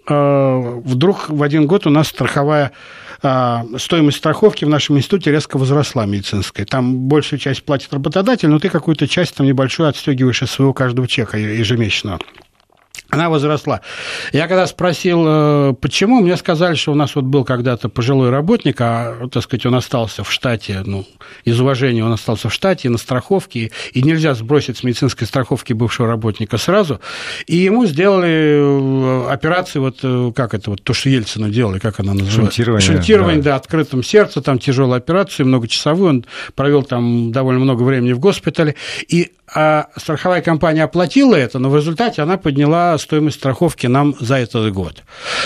[0.04, 2.72] вдруг в один год у нас страховая
[3.20, 6.64] стоимость страховки в нашем институте резко возросла медицинской.
[6.64, 11.06] Там большую часть платит работодатель, но ты какую-то часть там небольшую отстегиваешь из своего каждого
[11.06, 12.18] чека ежемесячного
[13.12, 13.82] она возросла.
[14.32, 18.80] Я когда спросил, э, почему, мне сказали, что у нас вот был когда-то пожилой работник,
[18.80, 21.04] а, так сказать, он остался в штате, ну,
[21.44, 26.08] из уважения он остался в штате, на страховке, и нельзя сбросить с медицинской страховки бывшего
[26.08, 27.00] работника сразу.
[27.46, 32.00] И ему сделали э, операцию, вот э, как это, вот то, что Ельцину делали, как
[32.00, 32.40] она называется?
[32.40, 32.86] Шунтирование.
[32.86, 38.14] Шунтирование, да, да открытом сердце, там тяжелая операция, многочасовую, он провел там довольно много времени
[38.14, 38.74] в госпитале,
[39.06, 44.36] и а страховая компания оплатила это, но в результате она подняла стоимость страховки нам за
[44.36, 45.02] этот год.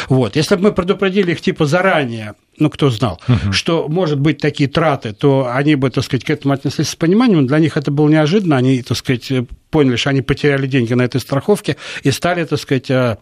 [0.09, 0.37] Вот.
[0.37, 3.53] Если бы мы предупредили их типа заранее, ну, кто знал, угу.
[3.53, 7.47] что, может быть, такие траты, то они бы, так сказать, к этому отнеслись с пониманием.
[7.47, 8.57] Для них это было неожиданно.
[8.57, 9.31] Они, так сказать,
[9.71, 13.17] поняли, что они потеряли деньги на этой страховке и стали, так сказать, э,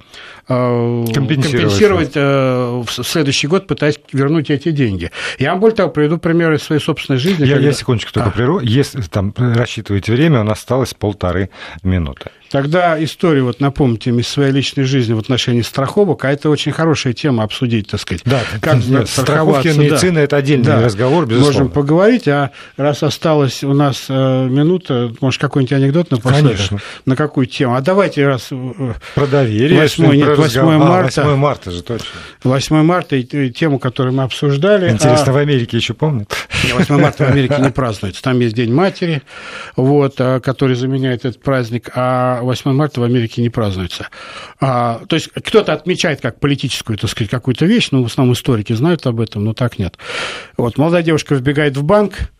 [0.48, 5.10] э, компенсировать, компенсировать э, в следующий год, пытаясь вернуть эти деньги.
[5.38, 7.44] Я вам более того приведу пример из своей собственной жизни.
[7.44, 7.68] Я, когда...
[7.68, 8.32] я секундочку только а.
[8.32, 8.60] прерву.
[8.60, 11.50] Если там рассчитываете время, у нас осталось полторы
[11.82, 12.30] минуты.
[12.54, 17.12] Тогда историю, вот напомните из своей личной жизни в отношении страховок, а это очень хорошая
[17.12, 18.22] тема обсудить, так сказать.
[18.24, 20.20] Да, как нет, страховки медицины да.
[20.22, 21.58] это отдельный да, разговор, безусловно.
[21.58, 26.56] Можем поговорить, а раз осталась у нас э, минута, может, какой-нибудь анекдот напоследок?
[26.56, 26.78] Конечно.
[27.06, 27.74] На какую тему?
[27.74, 28.48] А давайте раз...
[28.50, 29.80] Э, про доверие.
[29.80, 31.22] 8, нет, про 8 марта.
[31.22, 32.06] А, 8 марта же, точно.
[32.42, 34.90] 8 марта, и тему, которую мы обсуждали.
[34.90, 35.32] Интересно, а...
[35.32, 36.32] в Америке еще помнят?
[36.72, 38.22] 8 марта в Америке не празднуется.
[38.22, 39.22] Там есть День матери,
[39.76, 44.08] вот, а, который заменяет этот праздник, а 8 марта в Америке не празднуется.
[44.60, 48.72] А, то есть кто-то отмечает как политическую, так сказать, какую-то вещь, но в основном историки
[48.72, 49.98] знают об этом, но так нет.
[50.56, 52.30] Вот, молодая девушка вбегает в банк,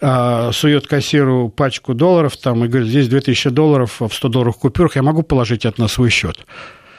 [0.00, 4.96] а, сует кассиру пачку долларов там, и говорит, здесь 2000 долларов в 100 долларов купюрах,
[4.96, 6.38] я могу положить это на свой счет.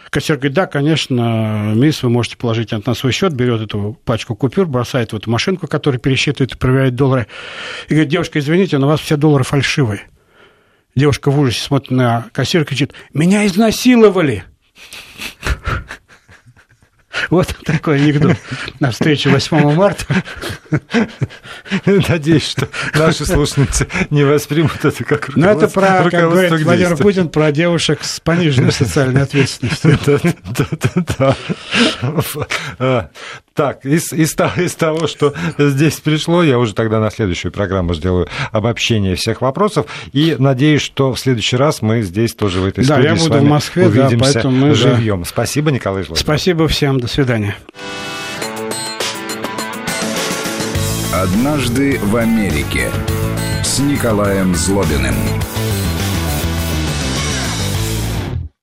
[0.09, 4.35] Кассир говорит, да, конечно, мисс, вы можете положить это на свой счет, берет эту пачку
[4.35, 7.27] купюр, бросает в эту машинку, которая пересчитывает и проверяет доллары,
[7.87, 10.01] и говорит, девушка, извините, но у вас все доллары фальшивые.
[10.95, 14.43] Девушка в ужасе смотрит на кассира и кричит, меня изнасиловали.
[17.29, 18.37] Вот такой анекдот
[18.79, 20.05] на встрече 8 марта.
[21.85, 27.29] Надеюсь, что наши слушницы не воспримут это как Ну, это про, как говорит Владимир Путин,
[27.29, 29.99] про девушек с пониженной социальной ответственностью.
[31.17, 31.35] Да,
[32.77, 33.09] да.
[33.59, 38.29] Так, из, из, из того, что здесь пришло, я уже тогда на следующую программу сделаю
[38.53, 39.85] обобщение всех вопросов.
[40.13, 43.39] И надеюсь, что в следующий раз мы здесь тоже в этой да, студии я буду
[43.39, 45.23] в Москве, увидимся да, поэтому мы живьем.
[45.23, 45.25] Да.
[45.25, 46.21] Спасибо, Николай Жлобин.
[46.21, 47.01] Спасибо всем.
[47.01, 47.57] До свидания.
[51.13, 52.89] Однажды в Америке
[53.61, 55.15] с Николаем Злобиным.